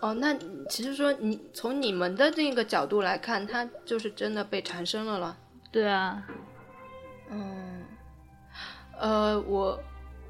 [0.00, 0.34] 哦，那
[0.68, 5.36] 其实说你从你们的这个角度来看，他就是真的被缠身了了。
[5.72, 6.22] 对啊，
[7.30, 7.84] 嗯，
[8.98, 9.78] 呃，我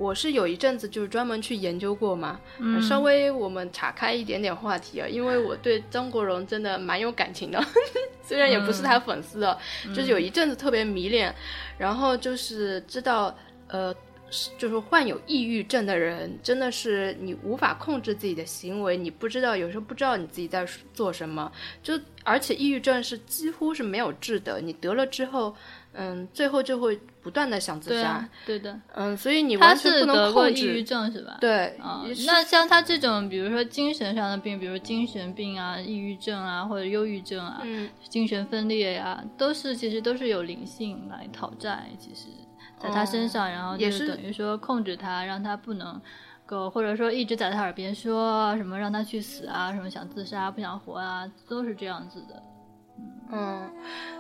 [0.00, 2.40] 我是有一阵子就是专门去研究过嘛，
[2.80, 7.62] 稍微我们岔开一点点话题啊，因为我对张国荣真的蛮有感情的，
[8.24, 9.58] 虽然也不是他粉丝的，
[9.94, 11.34] 就是有一阵子特别迷恋，
[11.76, 13.36] 然后就是知道
[13.68, 13.94] 呃。
[14.56, 21.50] 就是患有抑郁症的人，真的是你无法控制自己的行为，你不知道有时候不知道你自己在做什么，
[21.82, 25.56] 就而且抑郁症是几乎是没有治的，你得了之后，
[25.94, 30.66] 嗯，最后就会不断的想自杀，对的，嗯，所以你完全不能控制。
[30.66, 31.38] 抑郁症是吧？
[31.40, 31.78] 对，
[32.26, 37.62] 那像他这种，比如说精神上的病，比如精神病啊、抑郁症啊或者忧郁症啊、
[38.08, 42.28] 精神分裂呀，都是其实都是有灵性来讨债，其实。
[42.82, 46.00] 在他身上，然后就是等于说控制他，让他不能
[46.46, 52.42] 够，或者说一直在他耳边说什么让他去死啊，什么想自杀不想活啊，都是这样子的。
[53.32, 53.70] 嗯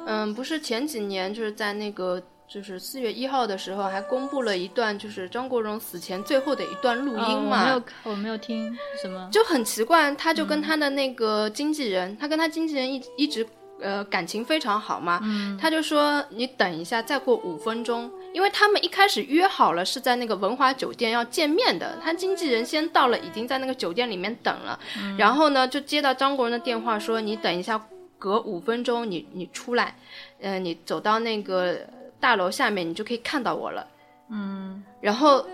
[0.06, 2.22] 嗯，不是前几年就是在那个
[2.52, 7.60] 就是四月一号的时候，还公布了一段就是张国荣死前最后的一段录音嘛？
[7.60, 13.46] 我没有，我没有听什么，就很奇怪，他就跟他的那个经纪人，他跟他经纪人一一直
[13.80, 15.20] 呃感情非常好嘛，
[15.60, 18.10] 他就说你等一下，再过五分钟。
[18.32, 24.78] 因为他们一开始约好了是在那个文华酒店要见面的，他经纪人先到了，已经在那个酒店里面等了，
[25.16, 27.80] 然后呢就接到张国荣的电话说你等一下，
[28.18, 29.96] 隔五分钟你你出来，
[30.40, 31.80] 嗯，你走到那个
[32.20, 33.86] 大楼下面，你就可以看到我了，
[34.30, 35.44] 嗯，然后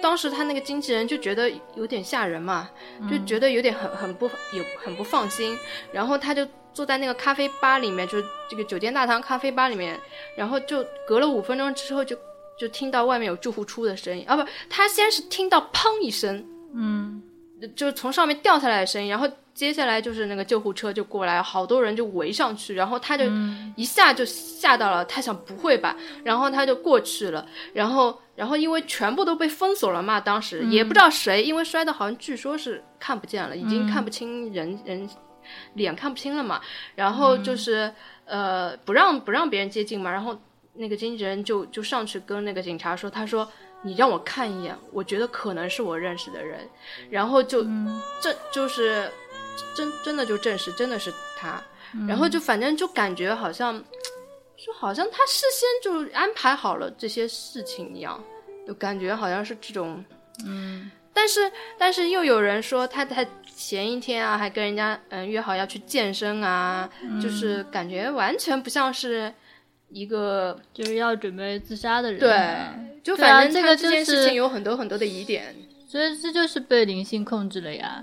[0.00, 2.68] 当时他那个经纪人就觉得有点吓人嘛，
[3.10, 5.58] 就觉得有点很很不有很不放心，
[5.92, 6.46] 然后他就。
[6.74, 9.94] 坐在那个咖啡吧里面，就是这个酒店大堂咖啡吧里面，
[10.34, 12.16] 然后就隔了五分钟之后，就
[12.58, 14.24] 就听到外面有救护车的声音。
[14.26, 16.42] 啊，不，他先是听到砰一声，
[16.74, 17.22] 嗯，
[17.76, 23.24] 就是从上面掉下来的声音，然后接下来就是那个救护车就过来，好多人就围上去，然后他就
[23.76, 35.08] 一下就吓到了，他想不会吧，然后他就过去了，然后然后因为全部都被封锁了嘛，当时也不知道谁，因为摔的好像据说是看不见了，已经看不清人人。
[35.74, 36.60] 脸看不清了嘛，
[36.94, 37.92] 然后就是
[38.26, 40.40] 呃不让不让别人接近嘛，然后
[40.74, 43.46] 那个经纪人就就上去跟那个警察说，他说
[43.82, 46.60] 你让我看一眼，我觉得可能是我认识的人，
[47.10, 47.64] 然后就
[48.20, 49.10] 这就是
[49.74, 51.62] 真真的就证实真的是他，
[52.06, 53.82] 然后就反正就感觉好像
[54.56, 58.22] 就好像他事先就安排好了这些事情一样，
[58.66, 60.04] 就感觉好像是这种
[60.46, 60.90] 嗯。
[61.14, 63.22] 但是，但是又有人说他他
[63.54, 66.88] 前一天啊，还跟人家嗯约好要去健身啊，
[67.22, 69.30] 就是感觉完全不像是
[69.90, 72.18] 一个就是要准备自杀的人。
[72.18, 75.54] 对，就反正这个这件事情有很多很多的疑点，
[75.86, 78.02] 所以这就是被灵性控制了呀。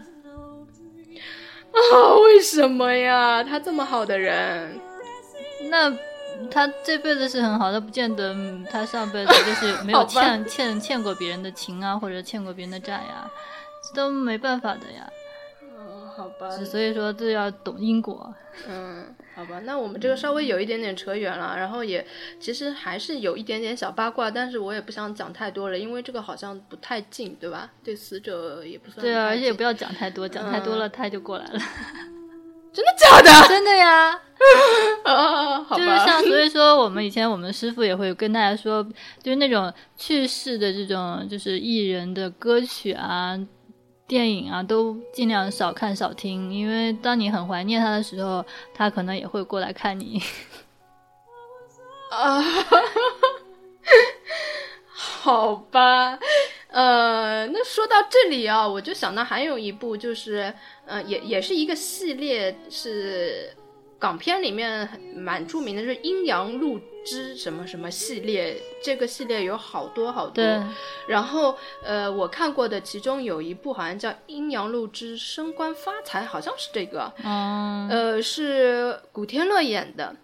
[1.71, 3.43] 啊，为什么呀？
[3.43, 4.79] 他这么好的人，
[5.69, 5.93] 那。
[6.49, 8.33] 他这辈子是很好他，不见得
[8.71, 13.29] 他上辈子就是没有 欠欠欠过别人的情啊，或者欠过别人的债呀，
[13.83, 15.05] 这都没办法的呀。
[15.61, 16.49] 嗯，好吧。
[16.49, 18.33] 所以说这要懂因果。
[18.69, 22.05] 嗯，好吧，那我们这个稍微有一点点扯远了，然后也
[22.41, 27.71] 其实还是有一点点小八卦，但是我也不想讲太多了，因为这个好像不太近，对吧？
[27.81, 29.01] 对死者也不算。
[29.01, 31.59] 对啊，而且也不要讲太多，讲太多了他就过来了。
[32.73, 33.29] 真的假的？
[33.47, 34.11] 真的呀，
[35.03, 38.83] 啊， 就是像所以说，我们以前我们师傅也会跟大家说，
[39.23, 43.39] 就是那种去世的这种就是艺人的歌曲啊、
[44.09, 48.43] 电影啊，都尽量少看少听，因为当你很怀念他的时候，
[48.73, 50.19] 他可能也会过来看你。
[52.09, 52.41] 啊，
[54.91, 56.17] 好吧。
[56.69, 60.51] 呃，那说到这里啊，我就想到还有一部，就是，
[60.87, 63.55] 呃，也也是一个系列，是
[63.99, 68.53] 港片里面蛮著名的，就是《阴阳路之什么什么系列》。
[68.81, 70.43] 这个系列有好多好多。
[71.07, 77.11] 然后，呃，我看过的其中有一部好像叫《阴阳路之升官发财》，好像是这个。
[77.89, 80.15] 呃，是古天乐演的。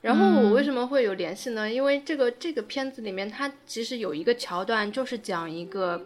[0.00, 1.70] 然后我为什么会有联系呢？
[1.70, 6.00] 因为这个这个片子里面，它其实有一个桥段，就是讲一个，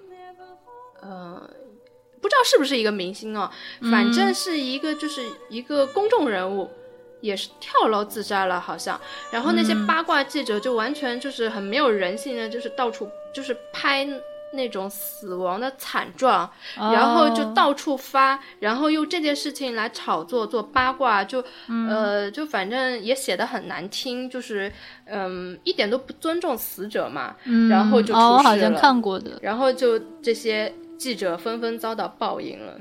[1.00, 1.48] 呃，
[2.20, 3.48] 不知道是不是一个明星哦，
[3.82, 6.68] 反正是一个就是一个公众人物，
[7.24, 9.00] 也是跳楼自杀了，好像。
[9.32, 14.06] 然后那些八卦记者就完全就是很没有人性的，就是到处就是拍。
[14.56, 21.44] 那种死亡的惨状，然后就到处发，然后用这件事情来炒作做八卦，就
[21.90, 24.72] 呃，就反正也写的很难听，就是
[25.06, 27.34] 嗯，一点都不尊重死者嘛。
[27.68, 28.42] 然后就出事了。
[28.44, 29.32] 好像看过的。
[29.42, 32.74] 然后就这些记者纷纷遭到报应了。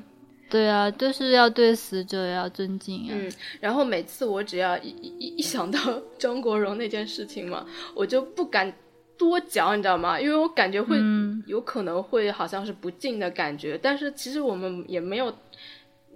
[0.54, 3.12] 对啊，就是要对死者要尊敬啊。
[3.12, 5.80] 嗯，然后每次我只要一一一想到
[6.18, 8.74] 张国荣那件事情嘛，我就不敢。
[9.16, 10.20] 多讲，你知道吗？
[10.20, 10.98] 因为我感觉会
[11.46, 15.34] 有可能会好像是不敬的感觉，但是其实我们也没有，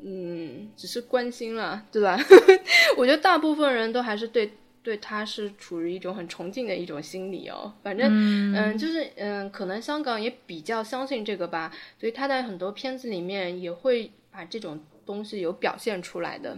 [0.04, 2.20] 嗯，只是关心了，对吧？
[2.98, 7.72] 我觉得大部分人都还是对对他是处于一种很崇敬的一种心理哦。
[7.84, 8.10] 反正
[8.54, 16.56] 嗯，就是嗯，可能香港也比较相信这个吧，所以他在很多片子里面也会把这种东西有表现出来的。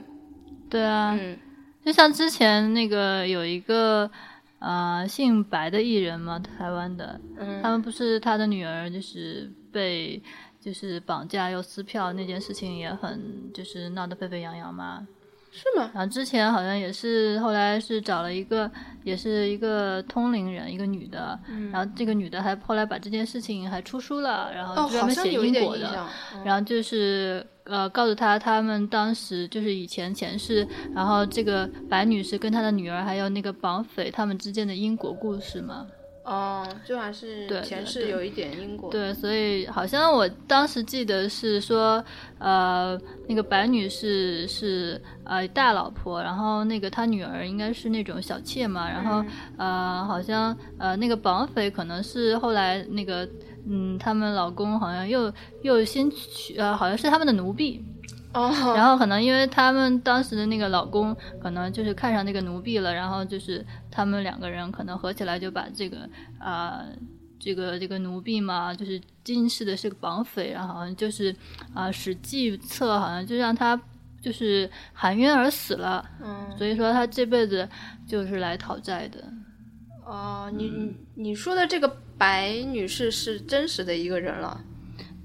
[0.69, 1.39] 对啊，嗯，
[1.81, 4.11] 就像之前那个有一个。
[4.61, 7.17] 呃，姓白的艺人嘛，台湾的，
[7.63, 10.21] 他们不是他的女儿，就是被
[10.59, 15.07] 就是绑架又撕票那件事情也很就是闹得沸沸扬扬嘛。
[15.51, 15.89] 是吗？
[15.93, 18.69] 然后之前好像也是，后来是找了一个，
[19.03, 21.37] 也是一个通灵人，一个女的。
[21.49, 21.71] 嗯。
[21.71, 26.07] 然后这个女的还后来把这件事情还出书了，然后专门写因果的。
[26.45, 35.87] 然后就是呃，告诉他他们当时就是以前前世，然后这个白女士跟她的女儿还有那个绑匪他们之间的因果故事嘛。
[36.29, 38.91] 哦，就还是前世有一点因果。
[38.91, 42.03] 对，所以好像我当时记得是说，
[42.37, 42.95] 呃，
[43.27, 49.25] 那个白女士是呃大老婆，然后那个她女儿应该是那种小妾嘛，然后
[49.57, 53.27] 呃，好像呃那个绑匪可能是后来那个
[53.67, 57.83] 嗯，他们老公好像又又先娶呃，好像是他们的奴婢。
[58.31, 66.07] 哦，然后可能因为他们当时的那个老公可能就是看上那个奴婢了，然后就是他们两个人可能合起来就把这个
[66.37, 66.85] 啊
[67.39, 71.35] 这个这个奴婢嘛，就是今世的是个绑匪，然后好像就是
[71.73, 73.79] 啊使计策，好像就让他
[74.21, 76.07] 就是含冤而死了。
[76.23, 77.67] 嗯，所以说他这辈子
[78.07, 79.23] 就是来讨债的。
[80.05, 84.61] 哦，你你说的这个白女士是真实的一个人了。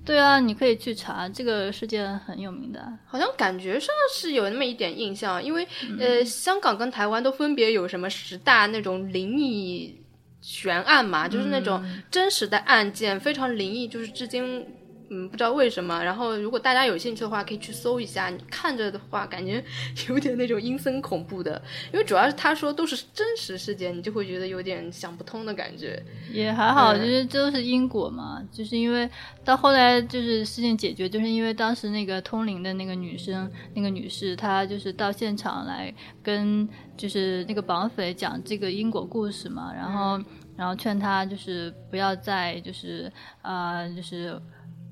[0.04, 5.66] 对啊，你可以去查这个事件很有名的，好像感觉上是有那么一点印象，因为
[5.98, 10.00] 呃，香港跟台湾都分别有什么十大那种灵异
[10.40, 14.66] 悬案嘛，就是那种真实的案件，非常灵异，就是至今。
[15.14, 16.02] 嗯，不知道为什么。
[16.02, 18.28] 然后，如果大家有兴趣的话，可以去搜一下。
[18.30, 19.62] 你看着的话，感觉
[20.10, 21.62] 有点那种阴森恐怖的，
[21.92, 26.02] 因为主要是他说都是真实事件，你就会觉得有点想不通的感觉。
[26.32, 28.42] 也还好，就是都是因果嘛。
[28.50, 29.08] 就是因为
[29.44, 35.94] 到后来就是事情解决，就是因为当时那个通灵的那个女生，那个女士，她就是到现场来
[36.24, 39.72] 跟就是那个绑匪讲这个因果故事嘛。
[39.72, 40.20] 然后，
[40.56, 43.12] 然后劝他就是不要再就是
[43.42, 44.40] 啊，就是。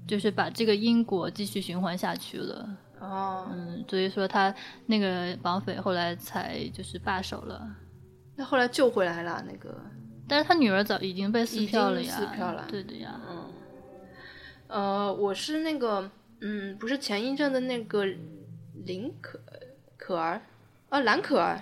[0.06, 2.68] 就是把这个因果继续循环下去了
[3.00, 4.54] 哦，嗯，所以说他
[4.86, 7.76] 那个绑匪后来才就是罢手了，
[8.36, 9.74] 那后来救回来了那个，
[10.28, 13.50] 但是他女儿早已经被撕票了呀，撕票了，对的呀，嗯，
[14.68, 18.04] 呃，我是那个，嗯，不是前一阵的那个
[18.84, 19.40] 林可
[19.96, 20.40] 可儿，
[20.88, 21.60] 啊，蓝可儿。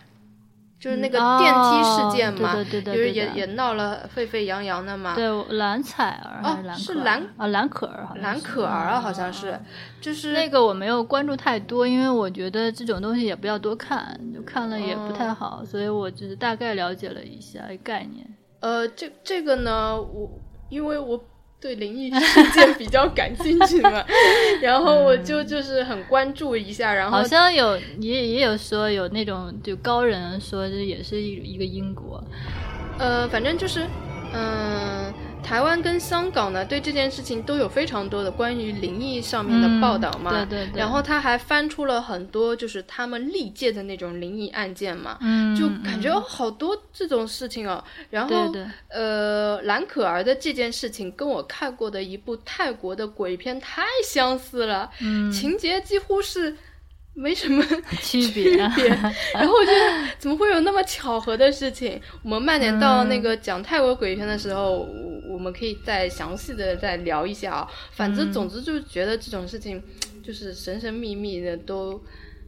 [0.81, 5.14] 就是那个电梯事件嘛，就是也也闹了沸沸扬扬的嘛。
[5.14, 9.61] 对，蓝采儿哦，是蓝啊，蓝可儿，蓝可儿啊，好像是，
[10.01, 18.26] 就是那个我没有关注太多，因为我觉得这种东西也不要多看，就看了也不太好，所以我就是大概了解了一下概念。
[18.61, 20.31] 呃，这这个呢，我
[20.70, 21.22] 因为我。
[21.61, 24.03] 对灵异事件比较感兴趣嘛，
[24.63, 32.23] 然后我就就是很关注一下，然后好像有也也有说有那种就高人说这也是一一个因果，
[32.99, 33.87] 呃，反正就是
[34.33, 35.10] 嗯。
[35.43, 40.30] 台湾跟香港呢，对这件事情都有非常多的关于灵异上面的报道嘛。
[40.30, 40.78] 对对对。
[40.78, 45.18] 然后他还翻出了很多，就是他们历届的那种灵异案件嘛。
[45.20, 45.55] 嗯。
[45.57, 47.82] 就感觉好多这种事情哦。
[48.11, 48.55] 然后，
[48.88, 54.91] 呃，蓝可儿的这件事情跟我看过的一部泰国的鬼片太相似了。
[55.01, 55.30] 嗯。
[55.32, 56.57] 情节几乎是。
[57.15, 57.63] 没什么
[58.03, 62.01] 区别， 然后我觉得怎么会有那么巧合的事情？
[62.23, 64.87] 我们慢点到那个讲泰国鬼片的时候，
[65.29, 67.69] 我们可以再详细的再聊一下啊。
[67.93, 69.83] 反正总之就是觉得这种事情
[70.23, 72.01] 就是神神秘秘的，都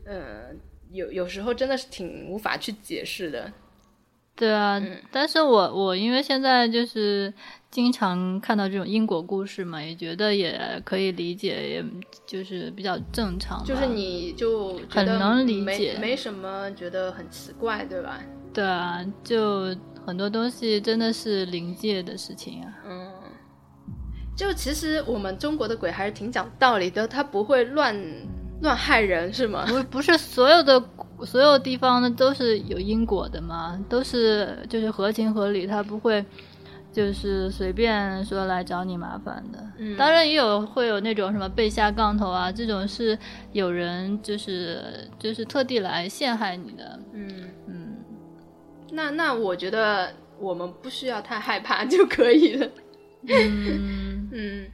[0.07, 0.51] 呃
[0.93, 3.53] 有有时候真的是挺无法去解释的。
[4.35, 7.33] 对啊，但是我我因为现在就是
[7.73, 11.85] 经常看到这种因果故事嘛，也觉得也可以理解，也
[12.27, 13.65] 就是比较正常。
[13.65, 18.21] 就是你就很能理解，没什么觉得很奇怪，对吧？
[18.53, 19.75] 对啊，就
[20.07, 22.69] 很多东西真的是临界的事情啊。
[22.87, 23.11] 嗯，
[24.37, 27.99] 就其实我们中国的鬼还是挺讲道理的，他不会乱
[28.61, 29.65] 乱害人，是吗？
[29.67, 30.85] 不，不是所有的
[31.25, 36.23] 所有地方呢都是有因果的嘛，都是就是合情合理，他不会。
[36.93, 39.59] 就是随便说来找你麻烦的，
[39.97, 43.19] 当然也有会有那种什么被下杠头啊，这种是
[43.53, 47.01] 有人就是就是特地来陷害你的。
[47.15, 47.97] 嗯嗯，
[48.91, 52.69] 那那我觉得我们不需要太害怕就可以了。
[53.27, 54.67] 嗯 嗯，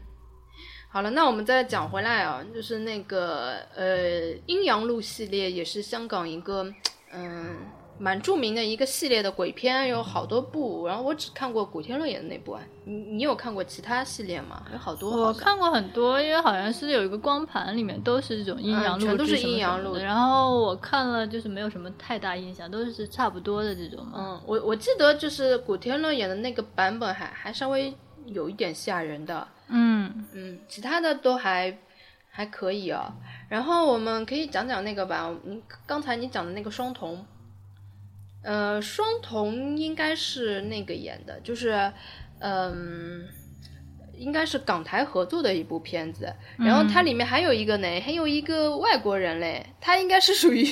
[0.91, 6.67] 好了，那我们再讲回来啊，就是那个呃阴阳路系列也是香港一个
[7.13, 7.57] 嗯。
[7.99, 12.63] 蛮著名的一个系列的鬼片，有好多部，然后我只看过古天乐演的那部啊。
[12.85, 14.65] 你你有看过其他系列吗？
[14.73, 15.11] 有好多。
[15.11, 19.97] 我看过很多，因为好像是有一个光盘，里面都是这种阴阳路，全都是阴阳路。
[19.97, 24.07] 然后我看了，就是没有什么太大印象，都是差不多的这种。
[24.15, 27.93] 嗯，我我记得就是古天乐演的那个版本还还稍微
[28.27, 29.47] 有一点吓人的。
[29.69, 31.77] 嗯嗯，其他的都还
[32.31, 33.13] 还可以啊。
[33.49, 37.23] 然后我们可以讲讲那个吧，你刚才你讲的那个双瞳。
[38.43, 41.93] 呃，双瞳应该是那个演的，就是，
[42.39, 43.27] 嗯，
[44.17, 46.33] 应该是港台合作的一部片子。
[46.57, 50.65] 然后它里面还有一个呢，还有一个外国人嘞，他应该是属于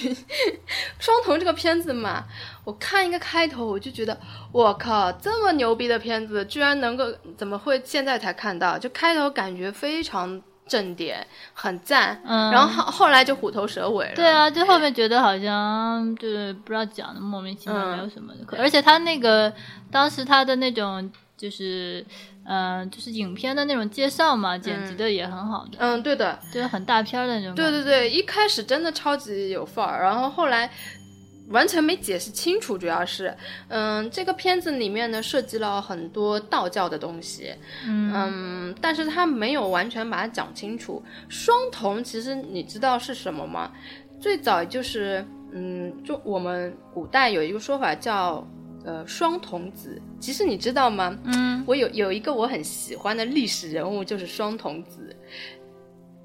[0.98, 2.24] 双瞳这个片子嘛。
[2.64, 4.18] 我看一个开头，我就觉得，
[4.52, 8.78] 我靠，这么牛逼的片子，居然能够怎么会现在才看到？
[8.78, 10.42] 就开头感觉非常。
[10.66, 14.14] 正点很赞，嗯，然后后后来就虎头蛇尾了。
[14.14, 18.32] 对啊，就后面觉得好像就是不知道讲的莫名其妙，没有什么。
[18.58, 19.52] 而且他那个
[19.90, 22.04] 当时他的那种就是，
[22.44, 25.78] 嗯，就是影片的那种介绍嘛，剪辑的也很好的。
[25.78, 27.54] 嗯，对的，就是很大片的那种。
[27.54, 30.70] 对对对，一开始真的超级有范儿，然后后来。
[31.48, 33.34] 完全没解释清楚，主要是，
[33.68, 41.02] 嗯，这个片子里面呢涉及了很多道教的东西，嗯，但是他没有完全把它讲清楚。
[41.28, 43.70] 双瞳其实你知道是什么吗？
[44.18, 48.46] 最早就是，嗯，就我们古代有一个说法叫，
[48.84, 50.00] 呃，双瞳子。
[50.18, 51.16] 其实你知道吗？
[51.24, 55.14] 嗯，我有有一个我很喜欢的历史人物就是双瞳子，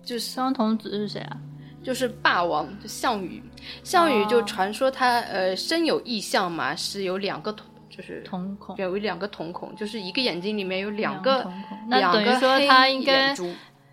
[0.02, 1.38] 就是双瞳子是谁啊？
[1.84, 3.42] 就是霸王，就项羽。
[3.84, 11.78] 项羽就传说他呃身有异象嘛，是有两个瞳，就是瞳孔，有两个瞳孔，就是一个眼睛里面有两个瞳孔。
[11.88, 13.36] 那等于说他应该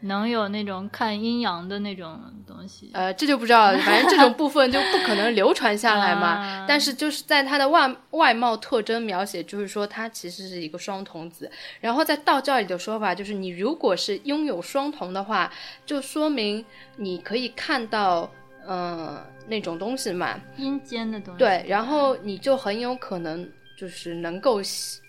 [0.01, 2.20] 能有那种看阴阳的那种。
[2.49, 6.64] 东西，呃，这就不知道， 反正这种部分就不可能流传下来嘛。
[6.66, 11.49] 但是就是在他的外外貌特征描写，就是说他其实是一个双瞳子。
[11.78, 15.53] 然后在道教里的说法就是，你如果是拥有双瞳的话，
[15.84, 16.64] 就说明
[16.96, 18.28] 你可以看到，
[18.66, 21.38] 嗯，那种东西嘛，阴间的东西。
[21.38, 23.46] 对，然后你就很有可能
[23.76, 24.61] 就是能够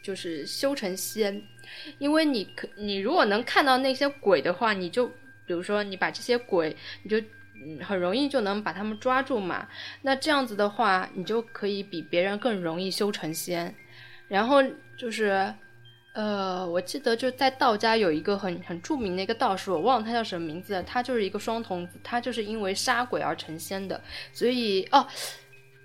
[0.03, 1.41] 就是修成仙，
[1.97, 5.07] 因为你可你如果能看到那些鬼的话，你就
[5.45, 7.21] 比如说你把这些鬼，你就。
[7.61, 9.67] 嗯，很容易就能把他们抓住嘛。
[10.03, 13.75] 那这样子的话，你就可以比别人更容易修成仙。
[14.29, 14.63] 然后
[14.95, 15.53] 就是，
[16.13, 24.01] 呃，我记得就在道家有一个很很著名的一个道士，我忘了他叫什么名字，他就是一个双童子，他就是因为杀鬼而成仙的。
[24.31, 25.05] 所以哦，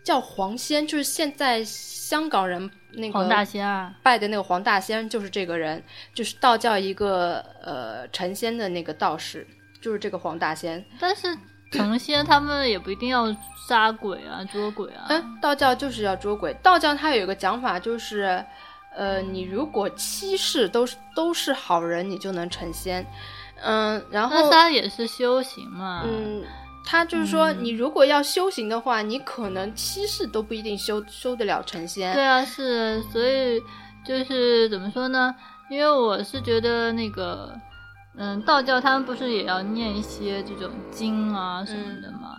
[0.04, 5.82] 叫黄仙，就是现在香港人那个黄大仙拜的那个黄大仙，就是这个人，
[6.14, 9.44] 就是道教一个呃成仙的那个道士，
[9.80, 10.84] 就是这个黄大仙。
[11.00, 11.36] 但是。
[11.70, 13.26] 成仙他们也不一定要
[13.66, 15.06] 杀鬼啊，捉鬼啊。
[15.08, 16.54] 嗯，道教就是要捉鬼。
[16.62, 18.44] 道教它有一个讲法，就是，
[18.94, 23.04] 呃，你如果七世都是都是好人，你就能成仙。
[23.60, 26.04] 嗯，然后他也是修行嘛。
[26.06, 26.44] 嗯，
[26.84, 32.14] 他就是说，你如果要修行的话，你可能七世都不一定修修得了成仙。
[32.14, 33.60] 对啊，是，所以
[34.04, 35.34] 就是怎么说呢？
[35.70, 37.54] 因为我是觉得那个。
[38.16, 42.36] 嗯，道教他们不是也要念一些这种经啊什么的吗？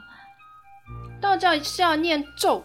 [1.20, 2.64] 道教是要念咒，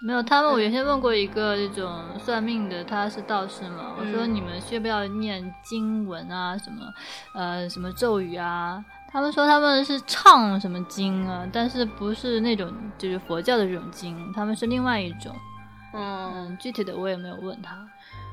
[0.00, 0.22] 没有。
[0.22, 3.94] 他们我原先问过一个这种算命的，他是道士嘛。
[3.98, 6.90] 我说你们需不要念经文啊，什么
[7.34, 8.82] 呃什么咒语啊？
[9.14, 15.32] 他们说他们是唱什么经啊，但是不是那种就是佛教的这种经，他们是另外一种。
[15.92, 17.78] 嗯，具体的我也没有问他。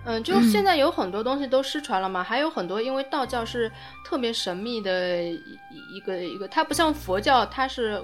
[0.06, 3.72] 嗯，就现在有很多东西都失传了嘛，还有很多，因为道教是
[4.04, 5.40] 特别神秘的一
[5.94, 8.04] 一个一个，它不像佛教，它是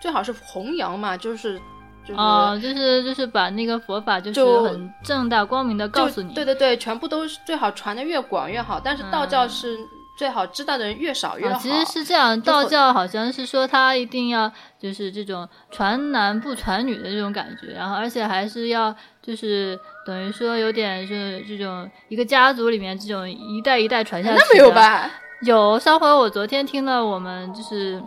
[0.00, 1.58] 最好是弘扬嘛，就是
[2.06, 8.78] 就是哦，就是就是把那个佛法就是很正大光明的告诉你，对对对，全部都是最好传的越广越好。
[8.78, 9.76] 但是道教是
[10.16, 11.58] 最好知道的人越少越好。
[11.58, 24.36] 其实是这样，道教好像是说他一定要就是这种传男不传女的这种感觉，然后而且还是要就是等于说有点是这种一个家族里面这种一代一代传下去。
[24.38, 25.10] 那没有吧？
[25.42, 28.00] 有上回我昨天听了我们就是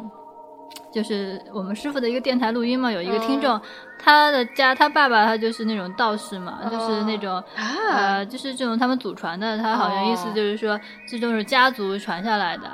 [0.95, 3.59] 就是我们师傅的一个电台录音嘛，有一个听众。
[3.99, 7.43] 他的家，他爸爸他就是那种道士嘛，就是那种
[7.91, 9.57] 呃，就是这种他们祖传的。
[9.57, 12.69] 他好像意思就是说，这种是家族传下来的，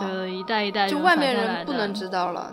[0.00, 2.50] 就一代一代就外面人不能知道了。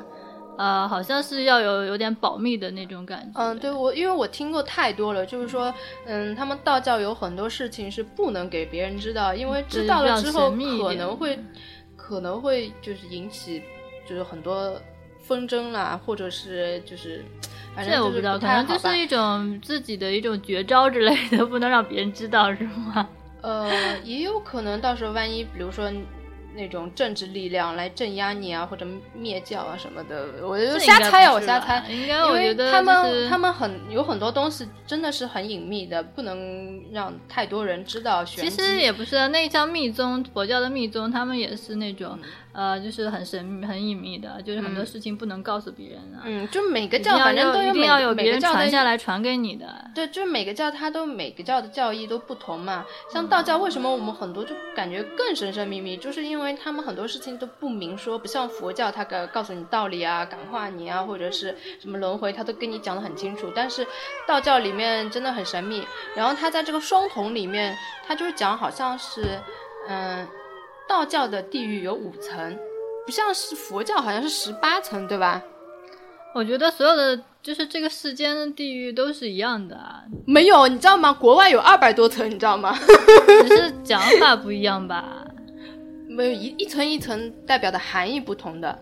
[0.58, 3.40] 呃，好像是要有有点保密的那种感觉。
[3.40, 5.74] 嗯，对我，因为我听过太多了，就是说，
[6.06, 11.40] 嗯，他们道教有很多事情是不能给别人知道，因为知道了之后可能会
[11.96, 13.64] 可能会就是引起
[14.08, 14.80] 就是很多
[15.24, 17.24] 纷争啦，或者是就是。
[17.76, 23.10] 这我不知道，可能就是一种自己的一种绝招之类的，不能让别人知道，是吗？
[23.42, 25.92] 呃，也有可能到时候万一，比如说。
[26.56, 31.84] 那种政治力量来镇压你啊，或者灭教啊什么的，我就瞎猜啊，我瞎猜。
[31.90, 38.24] 应该我觉得他们他们很有很多东西真的是很隐秘的，不能让太多人知道。
[38.24, 42.20] 其实也不是，那叫密宗，佛教的密宗，他们也是那种
[42.54, 46.24] 呃，就是很神秘、很隐秘的，就是很多事情不能告诉别人啊。
[46.24, 49.68] 嗯，就每个教反正都一定要有别人传下来传给你的。
[49.94, 52.86] 对，就是每个教它都每个教的教义都不同嘛。
[53.12, 56.54] 像道教，为什么我们很多就感觉更神神秘秘，就是因为。
[56.64, 63.52] 他们很多事情都不明说，不像佛教，他告告诉你道理啊，感化你啊，或者是什么轮回，他都跟你讲的很清楚。
[63.54, 63.86] 但是
[64.28, 65.84] 道教里面真的很神秘。
[66.16, 67.76] 然后他在这个双瞳里面，
[68.08, 69.24] 他就是讲好像是，
[69.90, 70.26] 嗯，
[70.88, 72.58] 道教的地狱有五层，
[73.06, 75.42] 不像是佛教好像是十八层，对吧？
[76.36, 79.78] 我觉得所有的就是这个世间的地狱都是一样的。
[80.26, 81.14] 没有，你知道吗？
[81.14, 82.76] 国外有二百多层，你知道吗？
[83.48, 85.26] 只是讲法不一样吧。
[86.10, 88.78] 没有一一层一层代表的含义不同的，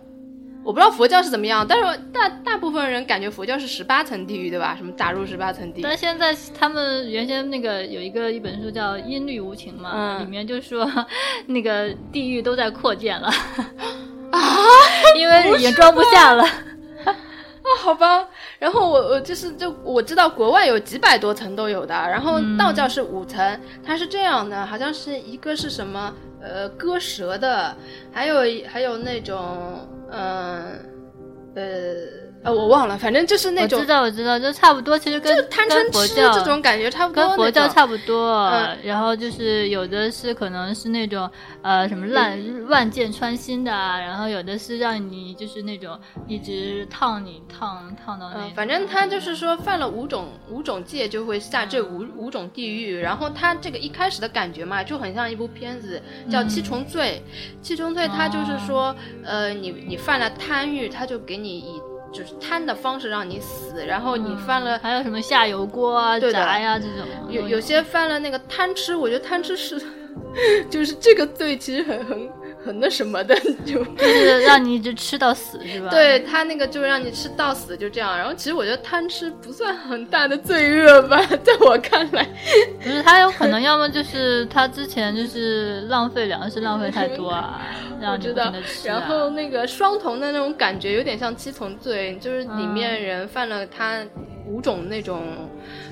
[0.64, 4.76] 我不知道佛教是怎么样，但是大大部分人感觉佛教是十八层地狱，对吧？
[4.78, 5.84] 什么打入十八层地狱？
[5.84, 10.88] 但现在他们原先那个有一个一本书叫《音律无情》嘛，里面就说
[11.48, 13.28] 那个地狱都在扩建了
[14.32, 14.40] 啊，
[15.18, 17.16] 因为也装不下了啊，
[17.80, 18.28] 好吧。
[18.60, 26.14] 然后我我就是就我知道国外有几百多层都有的，然后道教是五层，它是这样的，好像是一个是什么？
[26.44, 27.78] 呃，割舌的，
[28.12, 30.78] 还有还有那种，嗯，
[31.56, 38.52] 呃，呃，我忘了，反正就是那种，我知道，我知道，就差不多，其实跟贪嗔痴这种感觉差不多，跟佛教差不多。
[38.84, 41.30] 然后就是有的是可能是那种，
[41.62, 48.50] 呃，什么烂万箭穿心的，然后有的是让你就是那种一直烫你烫烫到那。
[48.56, 52.98] 反正他就是说犯了五种五种戒就会下这五五种地狱。
[52.98, 57.22] 然后他这个一开始的感觉嘛，就很像一部片子叫七重罪。
[57.62, 61.80] 七重罪他就是说，呃，你你犯了贪欲，他就给你以。
[62.12, 69.82] 就是贪的方式让你死，然后你犯了还有什么下油锅啊、炸呀这种，有有些犯了那个贪吃，我觉得贪吃是，
[70.70, 72.30] 就是这个罪其实很很
[72.66, 73.36] 很那什么的，
[73.66, 75.90] 就就是让你一直吃到死是吧？
[75.90, 82.28] 对他那个就让你吃到死就这样，然后其实我觉得贪吃不算很大的罪恶吧， 在我看来，
[82.82, 87.62] 不是他有可能要么就是他之前就是浪费粮食浪费太多啊。
[88.12, 88.52] 我知道，
[88.84, 94.02] 然后那个双瞳的那种感觉有点像七重罪，就是里面人犯了他
[94.48, 95.22] 五种那种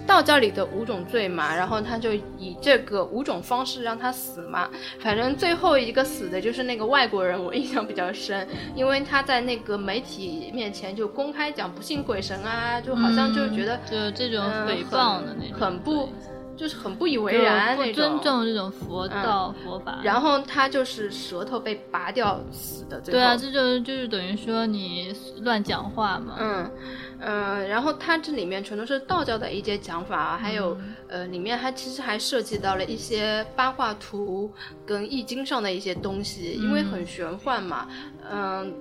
[0.10, 4.68] 道教里的五种罪嘛，然后他就以这个五种方式让他死嘛。
[5.00, 16.10] 反正最后一个死的就是那个外国人，我印象比较深，因为他在那个媒体面前就公开讲不信鬼神啊，就好像就觉得就这种诽谤的那种，很不。
[16.60, 20.02] 就是很不以为然那种，不尊重这种佛道佛法。
[20.04, 23.00] 然后他就是舌头被拔掉死的。
[23.00, 26.36] 对啊，这就就是等于说你乱讲话嘛。
[26.38, 26.70] 嗯
[27.20, 30.78] 嗯，然后它这里面全都是道教的一些讲法，还有
[31.08, 34.52] 呃，里面还其实还涉及到了一些八卦图
[34.86, 37.88] 跟易经上的一些东西，因为很玄幻嘛。
[38.32, 38.74] 嗯。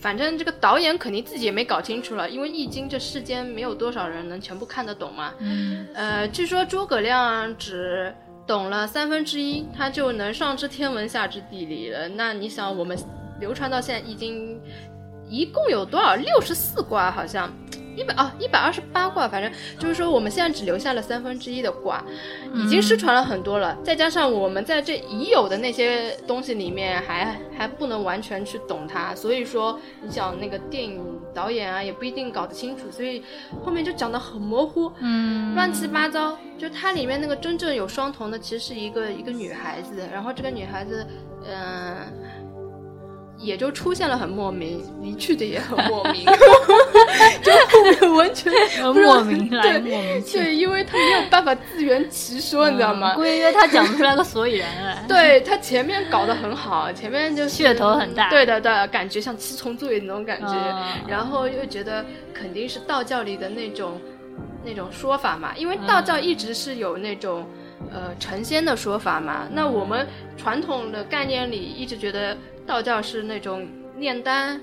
[0.00, 5.32] 反正这个导演肯定自己也没搞清楚了，因为《易经》这世间没有多少人能全部看得懂嘛。
[5.38, 5.86] 嗯。
[5.94, 8.12] 呃，据说诸葛亮只
[8.46, 12.06] 懂了三分之一，他就能上知天文下知地理了。
[12.08, 12.98] 那你想，我们
[13.40, 14.56] 流传到现在《易经》
[15.34, 16.14] 一共有多少？
[16.14, 17.52] 六十四卦好像，
[17.96, 22.04] 一百哦，一百二十八卦，反正就是说我们现在只留下了三分之一的卦，
[22.54, 23.76] 已经失传了很多了。
[23.82, 31.02] 再加上我们在这已有的那些东西里面还还不能完全去懂它，所以说你想那个电影
[31.34, 33.22] 导演啊也不一定搞得清楚，所以
[33.64, 36.38] 后面就讲得很模糊，嗯，乱七八糟。
[36.56, 41.04] 就它里面那个真正有双瞳的，其实是一个一个女孩子，然后这个女孩子，
[41.44, 42.43] 嗯。
[43.44, 46.24] 也就出现了很莫名，离去的也很莫名，
[47.42, 48.52] 就后面完全
[48.94, 50.38] 莫名来莫名去。
[50.38, 53.14] 对，因为他没有办法自圆其说，你知道吗？
[53.16, 55.04] 因为他讲不出来个所以然来。
[55.06, 58.30] 对他前面搞得很好，前面就噱头很大。
[58.30, 60.54] 对的，对，感觉像七重罪那种感觉，
[61.06, 64.00] 然后又觉得肯定是道教里的那种
[64.64, 67.46] 那种说法嘛，因为道教一直是有那种
[67.92, 69.46] 呃成仙的说法嘛。
[69.52, 70.06] 那我们
[70.36, 72.36] 传统的概念里一直觉得。
[72.66, 73.66] 道教是那种
[73.98, 74.60] 炼丹、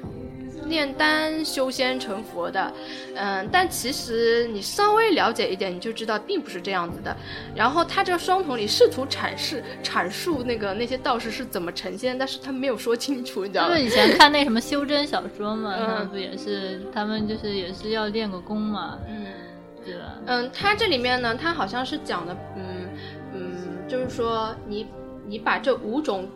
[0.68, 2.74] 炼丹修仙成佛的，
[3.16, 7.16] 嗯，但其实你稍微了解一点，你就知道并不是这样子的。
[7.56, 13.76] 然后他这个双瞳里试图阐释、阐述那个那些道士是怎么成仙，但是他没有说清楚，你知道吗？
[13.76, 19.26] 就以前看那什么修真小说嘛，他们不也是，他们就是也是要练个功嘛，嗯，
[19.86, 20.16] 对吧？
[20.26, 22.90] 嗯，他这里面呢，他好像是讲的，嗯
[23.34, 24.88] 嗯，就是说你
[25.28, 26.28] 你把这五种。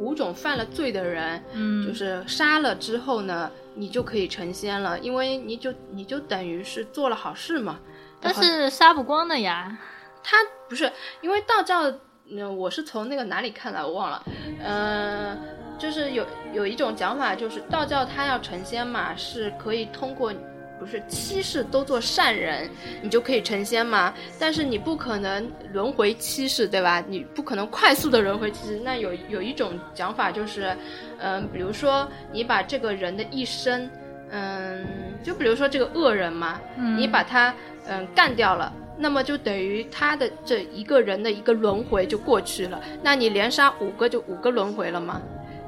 [0.00, 7.78] 五种犯了罪的人，嗯，就是杀了之后呢，你就可以成仙了，因为你就你就等于是做了好事嘛。
[8.20, 9.78] 但是杀不光的呀，
[10.22, 10.90] 他不是
[11.20, 11.92] 因为道教，
[12.28, 14.24] 嗯，我是从那个哪里看来我忘了，
[14.64, 15.38] 嗯，
[15.78, 20.32] 就是有有一种讲法，就是道教他要成仙嘛，是可以通过。
[20.80, 22.68] 不是七世都做善人，
[23.02, 24.14] 你就可以成仙吗？
[24.38, 27.04] 但是你不可能轮回七世，对吧？
[27.06, 28.80] 你不可能快速的轮回七世。
[28.82, 30.74] 那有有一种讲法就是，
[31.18, 33.90] 嗯，比如说你把这个人的一生，
[34.30, 34.86] 嗯，
[35.22, 36.58] 就比如说这个恶人嘛，
[36.96, 37.54] 你把他
[37.86, 42.80] 嗯干掉了，那么就等于他的这一个人的一个轮回就过去了。
[43.02, 45.20] 那你连杀五个就五个轮回了吗？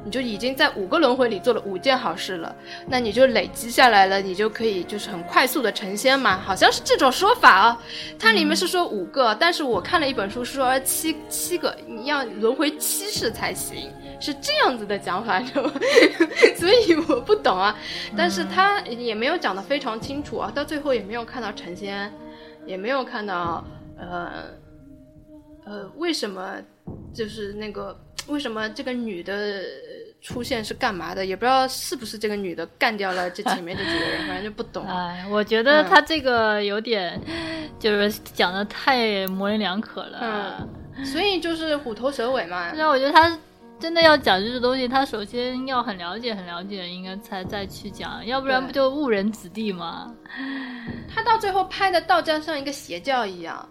[0.04, 2.54] 你就已经在五个轮回里做了五件好事了，
[2.88, 7.82] 那你就累积下来了，你就可以就是很快速的成仙嘛，好像是这种说法啊。
[8.18, 15.72] 它里面是说五个，但是我看了一本书说七七个，你要轮回七世才行，是这样子的讲法，知道吗？
[16.58, 17.78] 所以我不懂啊，
[18.16, 22.12] 但是他也没有讲的非常清楚啊，到最后也没有看到成仙，
[22.66, 23.64] 也没有看到
[23.96, 24.44] 呃
[25.64, 26.56] 呃为什么
[27.14, 27.96] 就是那个。
[28.28, 29.64] 为什么这个女的
[30.22, 31.26] 出现是干嘛的？
[31.26, 34.86] 也不知道是不是这个女的干掉了这前面这几个人，反正就不懂。
[34.88, 37.20] 哎，我觉得他这个有点
[37.80, 40.18] 就是讲的太模棱两可了。
[40.96, 42.70] 嗯，所以就是虎头蛇尾嘛。
[42.70, 43.36] 对啊我觉得他
[43.80, 50.14] 真的要讲这个东西，他首先要很了解、很了解，应该才再去讲，要不然不就误人子弟吗？
[51.12, 53.68] 他到最后拍的道教像一个邪教一样。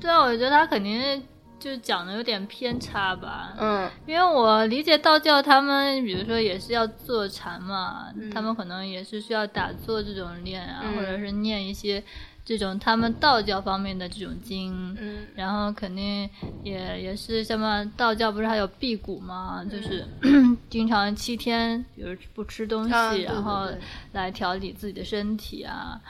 [0.00, 1.22] 对啊，我觉得他肯定。
[1.60, 12.02] 就讲的有点偏差吧，嗯，因为我理解道教他们，比如说也是要坐禅嘛，他们可能也是需要打坐这种练啊，或者是念一些
[12.44, 16.28] 这种他们道教方面的这种经，嗯，然后肯定
[16.64, 20.04] 也也是什么道教不是还有辟谷嘛，就是
[20.70, 23.68] 经常七天比如不吃东西，然后
[24.12, 26.00] 来调理自己的身体啊，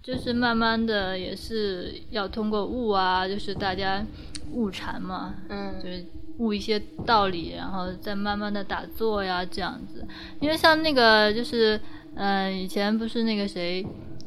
[0.00, 4.04] 就是慢慢的也是要通过悟啊，就是大家。
[4.50, 6.04] 悟禅嘛，嗯，就是
[6.38, 10.06] 悟一些道理，然后再慢慢的打坐呀，这样子。
[10.40, 11.80] 因为像那个，就是，
[12.14, 13.86] 嗯，以前不是那个谁，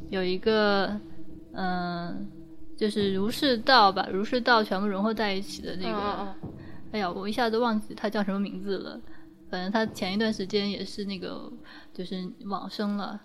[0.09, 0.99] 有一个，
[1.53, 2.27] 嗯，
[2.77, 6.35] 就是儒释道把儒释道全部融合在一起的那个，
[6.91, 8.99] 哎呀，我一下子忘记他叫什么名字了。
[9.49, 11.51] 反正他前一段时间也是那个，
[11.93, 13.19] 就是往生了，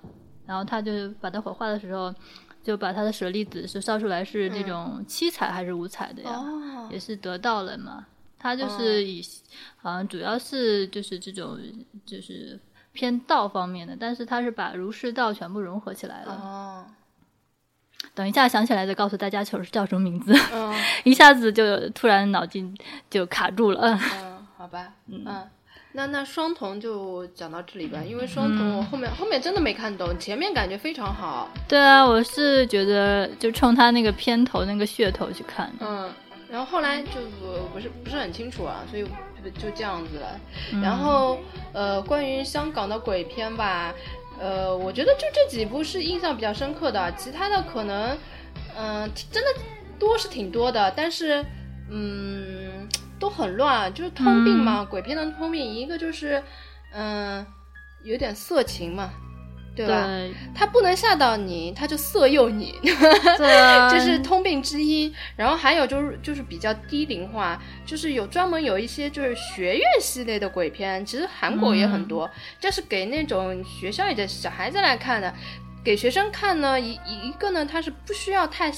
[0.46, 2.14] 然后他就把他火化的时候。
[2.62, 6.30] 就把他的舍利子是烧出来是那种七彩还是五彩的呀？
[6.90, 8.06] 也是得到了嘛。
[8.38, 9.22] 他就是以
[9.76, 11.58] 好像主要是就是这种
[12.06, 12.58] 就是
[12.92, 16.34] 偏道方面的，但是他是把儒释道全部融合起来了。
[16.34, 16.86] 哦。
[18.14, 20.32] 等一下想起来再告诉大家球是叫什么名字。
[20.52, 20.74] 嗯。
[21.04, 22.76] 一下子就突然脑筋
[23.08, 23.80] 就卡住了。
[23.82, 24.94] 嗯，好吧。
[25.06, 25.24] 嗯。
[25.92, 31.50] 那那双瞳就讲到这里吧，因为双瞳我后面后面真的没看懂，前面感觉非常好。
[31.66, 35.68] 对啊，我是觉得就冲他那个片头那个噱头去看。
[35.80, 36.08] 嗯，
[36.48, 37.20] 然后后来就
[37.72, 39.02] 不是不是很清楚啊，所以
[39.58, 40.40] 就这样子了。
[40.80, 41.40] 然后
[41.72, 43.92] 呃，关于香港的鬼片吧，
[44.38, 48.16] 呃，我觉得就这几部是印象比较深刻的，其他的可能
[48.76, 49.48] 嗯真的
[49.98, 51.44] 多是挺多的，但是
[51.90, 52.69] 嗯。
[53.20, 56.42] 都很乱，就是通病嘛，鬼片的通病，一个就是，
[56.92, 57.46] 嗯，
[58.02, 59.10] 有点色情嘛，
[59.76, 59.86] 对。
[59.86, 60.08] 对吧？
[60.54, 65.14] 他不能吓到你，他就色诱你，对， 这是通病之一。
[65.36, 72.28] 然后还有就是就是比较低龄化，就是有专门有一些就是学院系列的鬼片，其实韩国也很多，
[72.58, 75.32] 就是给那种学校里的小孩子来看的。
[75.82, 78.70] 给学生看呢，一一个呢，他是不需要太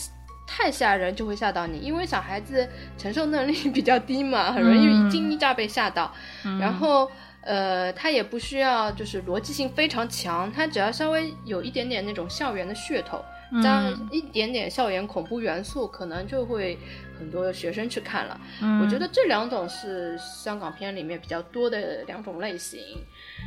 [0.47, 6.13] 太吓人就会吓到你，因为小孩子承受能力 比较低嘛，很容易一惊一乍被吓到。
[6.61, 7.11] 然后，
[7.41, 13.23] 呃，他也不需要就是逻辑性非常强，他只要稍微有一点点那种校园的噱头。
[13.63, 16.79] 加一点点校园恐怖元素，可能就会
[17.19, 18.41] 很多学生去看了。
[18.81, 22.81] 我觉得这两种是香港片里面比较多的两种类型。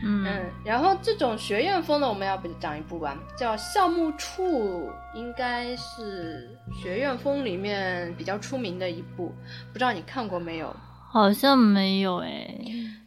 [0.03, 6.49] 嗯，然后这种学院风的，我们要不讲一部吧，叫《校木处》，应该是
[6.81, 9.34] 学院风里面比较出名的一部，
[9.72, 10.76] 不知道你看过没有？
[11.11, 12.55] 好像没有哎。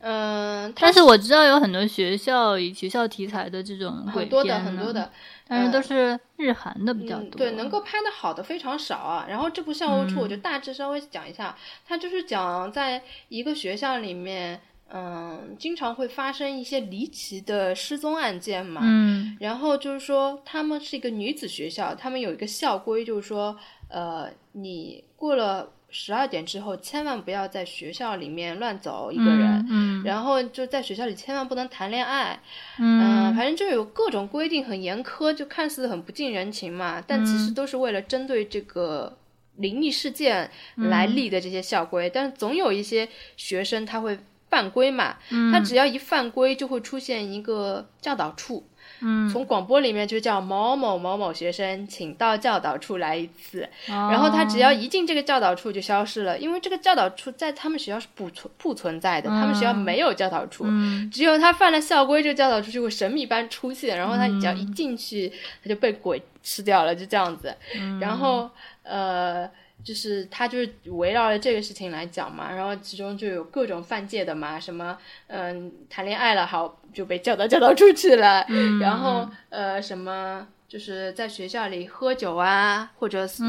[0.01, 5.11] 嗯，但是我知道有很多学校以学校题材的这种，很多的很多的。
[5.51, 9.27] 但是都是日韩的比较多，对，能够拍的好的非常少啊。
[9.29, 11.57] 然后这部《校务处》我就大致稍微讲一下，
[11.87, 14.61] 它就是讲在一个学校里面，
[14.93, 18.81] 嗯，经常会发生一些离奇的失踪案件嘛。
[18.85, 19.37] 嗯。
[19.41, 23.57] 然后就是说，他们是一个女子学校，他们有一个校规，就是说，
[23.89, 25.71] 呃，你过了。
[25.91, 29.67] 十二点之后，千万不要在学校里面乱走一个人。
[29.71, 32.39] 嗯，然后就在学校里千万不能谈恋爱。
[32.79, 39.17] 嗯，反正就有各种规定很严苛，就看似很不近人情嘛，但其实都是为了针对这个
[39.57, 42.11] 灵异事件来立的这些校规。
[42.13, 43.09] 但是总有一些
[43.39, 44.19] 学生他会
[44.49, 45.17] 犯规嘛，
[45.53, 48.67] 他只要一犯规，就会出现一个教导处。
[49.01, 53.69] 嗯，从广播里面就叫某某某某学生，请到教导处来一次。
[53.87, 60.65] 然后他只要一进这个教导处就消失了，因为这个教导处在他们学校是不存不存在的，他们学校没有教导处，
[61.13, 63.97] 只有他犯了校规，这个教导处就会神秘般出现。
[63.97, 65.31] 然后他只要一进去，
[65.63, 67.55] 他就被鬼吃掉了，就这样子。
[68.01, 68.51] 然后
[68.83, 69.49] 呃。
[69.85, 74.99] 就是他就是围绕着这个事情来讲嘛，然后其中就有各种犯戒的嘛，什么
[75.29, 78.45] 嗯谈恋爱了好就被叫到 教导处去了，
[78.81, 83.43] 然后呃什么就是在学校里喝酒啊，或者是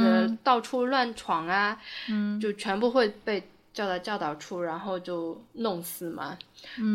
[0.43, 3.43] 到处乱闯啊，嗯就全部会被
[3.73, 6.38] 叫到教导处，然后就弄死嘛，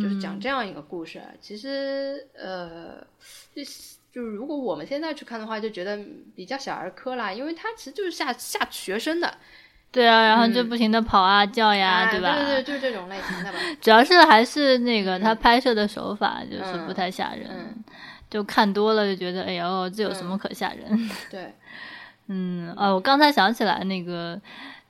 [0.02, 1.20] 就是讲这样一个故事。
[1.40, 3.04] 其实呃。
[4.14, 5.98] 就是如果我们现在去看的话，就觉得
[6.36, 9.36] 比较小儿科啦，因为它其实就是吓吓学生的，
[9.90, 12.36] 对啊，然后就不停的跑啊叫呀，对吧？
[12.36, 13.58] 对对，就是这种类型的吧。
[13.82, 17.74] 主要是还是那个他拍摄的手法就是不太吓人，
[18.30, 21.10] 就看多了就觉得哎呦，这有什么可吓人？
[21.28, 21.52] 对，
[22.28, 24.40] 嗯，哦，我刚才想起来那个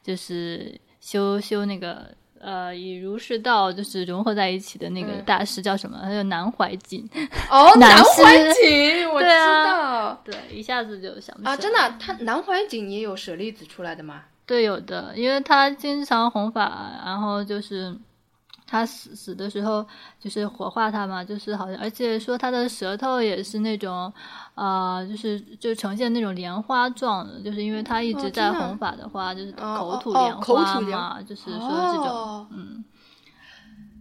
[0.03, 2.15] 就是修修那个。
[2.45, 5.99] 呃，以儒释道就是融合在一起的那个大师叫什么？
[6.03, 7.09] 他叫南怀瑾。
[7.51, 10.21] 哦， 南怀瑾，我 知道。
[10.23, 11.53] 对，一下子就想不起来。
[11.53, 14.25] 啊，真的，他南怀瑾也有舍利子出来的吗？
[14.47, 17.97] 对，有的，因为他经常弘法，然后就是。
[18.75, 19.87] 他死死的时候
[20.19, 24.13] 就是火化他嘛，就是好像，而且说他的舌头也是那种，
[24.57, 32.85] 呃，就是就呈现那种莲花状的，就是因为他一直在弘法的话，就是口吐莲花嘛，就是说这种，嗯。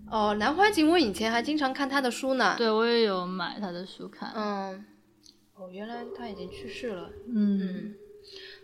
[0.10, 2.56] 哦，南怀瑾，我以前还经常看他的书呢。
[2.58, 4.32] 对，我也有买他的书看。
[4.36, 4.84] 嗯。
[5.54, 7.10] 哦，原来他已经去世了。
[7.28, 7.94] 嗯。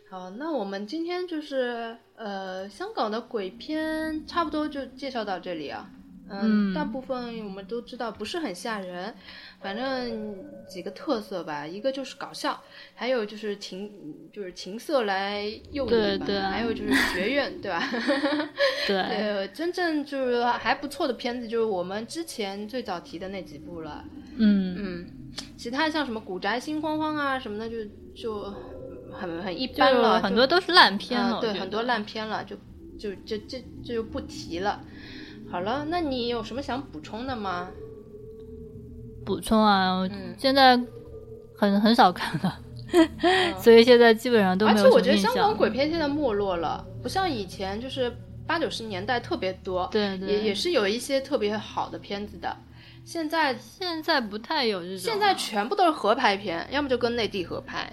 [0.10, 5.88] 好，那我们今天就是呃，香港的鬼片差不多就介绍到这里啊。
[6.30, 9.14] 嗯，大部分我们都知道不是很吓人，
[9.62, 10.38] 反正
[10.68, 12.62] 几个特色吧，一个就是搞笑，
[12.96, 13.92] 还有就是情
[14.32, 17.82] 就是情色来诱你吧，还有就是学院，对吧？
[18.88, 24.06] 对， 呃，真正就是还不错的片子就是我们之前最早提的那几部了。
[24.38, 25.06] 嗯嗯，
[25.58, 27.78] 其他像什么古宅心慌慌啊什么的，就
[28.16, 28.54] 就。
[29.12, 31.42] 很很一般了，很多都是烂片了。
[31.42, 32.56] 对，很多烂片了，就
[32.98, 34.82] 就这这这就不提了。
[35.52, 37.70] 好了，那你有什么想补充的吗？
[39.26, 40.08] 补充啊，
[40.38, 40.80] 现在
[41.56, 42.60] 很很少看了，
[43.62, 44.78] 所以现在基本上都没有。
[44.80, 48.12] 而且我觉得香港鬼片现在没落了，不像以前，就是
[48.48, 52.56] 八九十年代特别多，对对，也也是有一些特别好的片子的。
[53.06, 57.92] 现在现在不太有这种，现在全部都是合拍片，要么就跟内地合拍。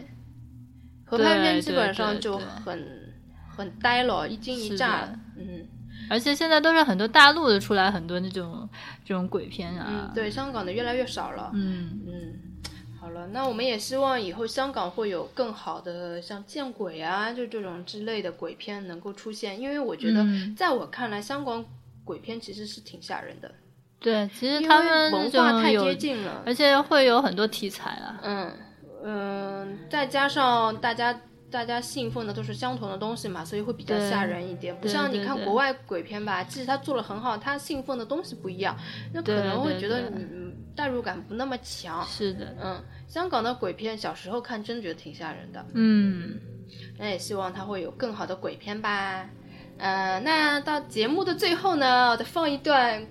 [1.04, 3.14] 合拍片基本上就很
[3.48, 5.08] 很呆了，一惊一乍。
[5.36, 5.66] 嗯，
[6.08, 8.68] 而且现在都是很多大陆的出来很多那种
[9.04, 10.10] 这种鬼片啊。
[10.14, 11.50] 对，香港的越来越少了。
[11.54, 12.34] 嗯嗯，
[13.00, 20.24] 好了，那我们也希望以后香港会有更好的像见鬼啊，就这种之类的鬼片能够出现，因为我觉得
[20.56, 21.64] 在我看来，香港
[22.04, 23.50] 鬼片其实是挺吓人的。
[23.98, 28.20] 对，其实他们文化太接近了，而且会有很多题材啊。
[28.22, 28.52] 嗯
[29.04, 31.18] 嗯，再加上大家
[31.50, 34.76] 大家信奉的都是相同的东西嘛，所以会比较吓人一点。
[34.80, 38.76] 不像你看国外鬼片吧，即使他做的很好，他信奉的东西不一样，
[39.12, 40.26] 那可能会觉得你
[40.74, 42.04] 代入感不那么强。
[42.06, 45.64] 是的，嗯，香港的鬼片小时候看真觉得挺吓人的。
[45.74, 46.38] 嗯，
[46.98, 49.28] 那也希望他会有更好的鬼片吧。
[49.78, 53.06] 呃，那到节目的最后呢，再放一段。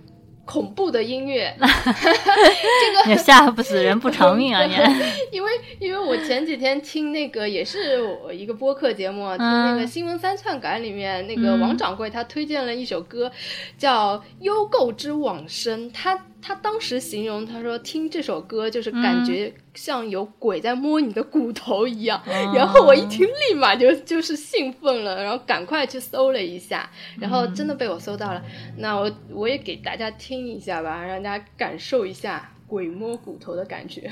[0.46, 4.64] 恐怖的音乐， 这个吓不死人不偿命啊！
[4.64, 4.74] 你，
[5.36, 13.32] 因为因为我前几天听那个也是我一个播客节目，听那个新闻三篡改里面那个王掌柜他推荐了一首歌，
[13.78, 16.18] 叫《幽构之往生》，他。
[16.48, 22.22] 他当时形容，他说听这首歌就是感觉像有鬼在摸你的骨头一样。
[22.54, 26.88] 然后我一听，立马就就是兴奋了，然后赶快去搜了一下，
[27.20, 28.44] 然后真的被我搜到了。
[28.78, 32.52] 那我我也给大家听一下吧，让大家感受一下。
[32.68, 34.12] 鬼摸骨头的感觉，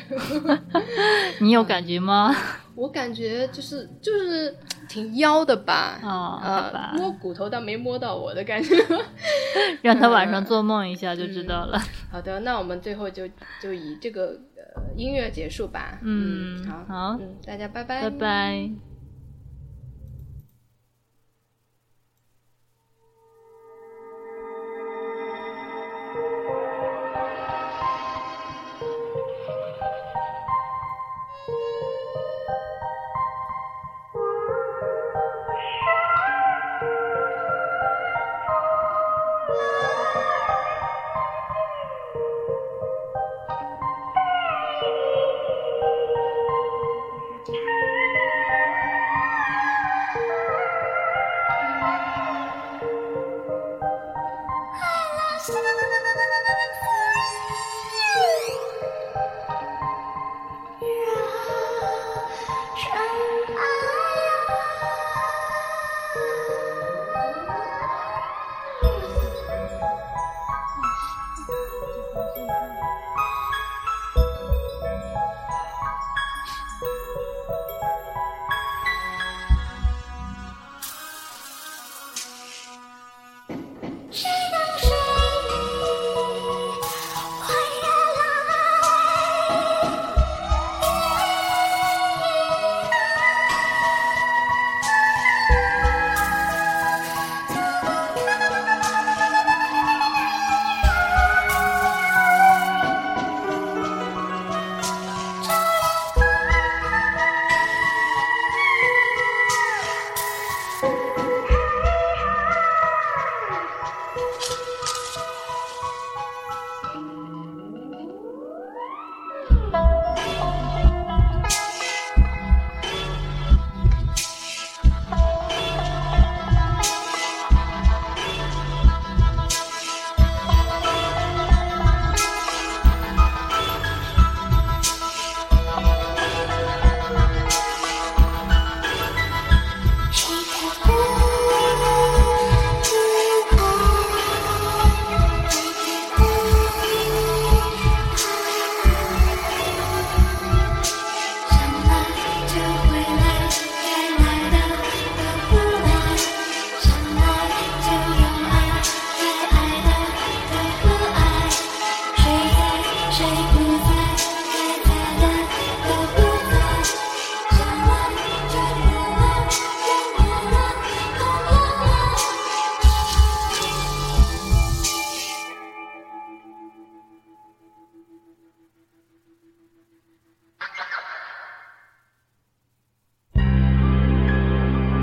[1.41, 2.33] 你有感觉吗？
[2.75, 4.55] 我感觉就是就是
[4.89, 8.75] 挺妖的吧，啊，摸骨头但没摸到我的感觉，
[9.81, 11.79] 让他晚上做梦一下就知道了。
[12.11, 13.27] 好的，那我们最后就
[13.61, 14.39] 就以这个
[14.95, 15.99] 音乐结束吧。
[16.03, 18.92] 嗯，好，好，嗯，大家拜拜，拜拜。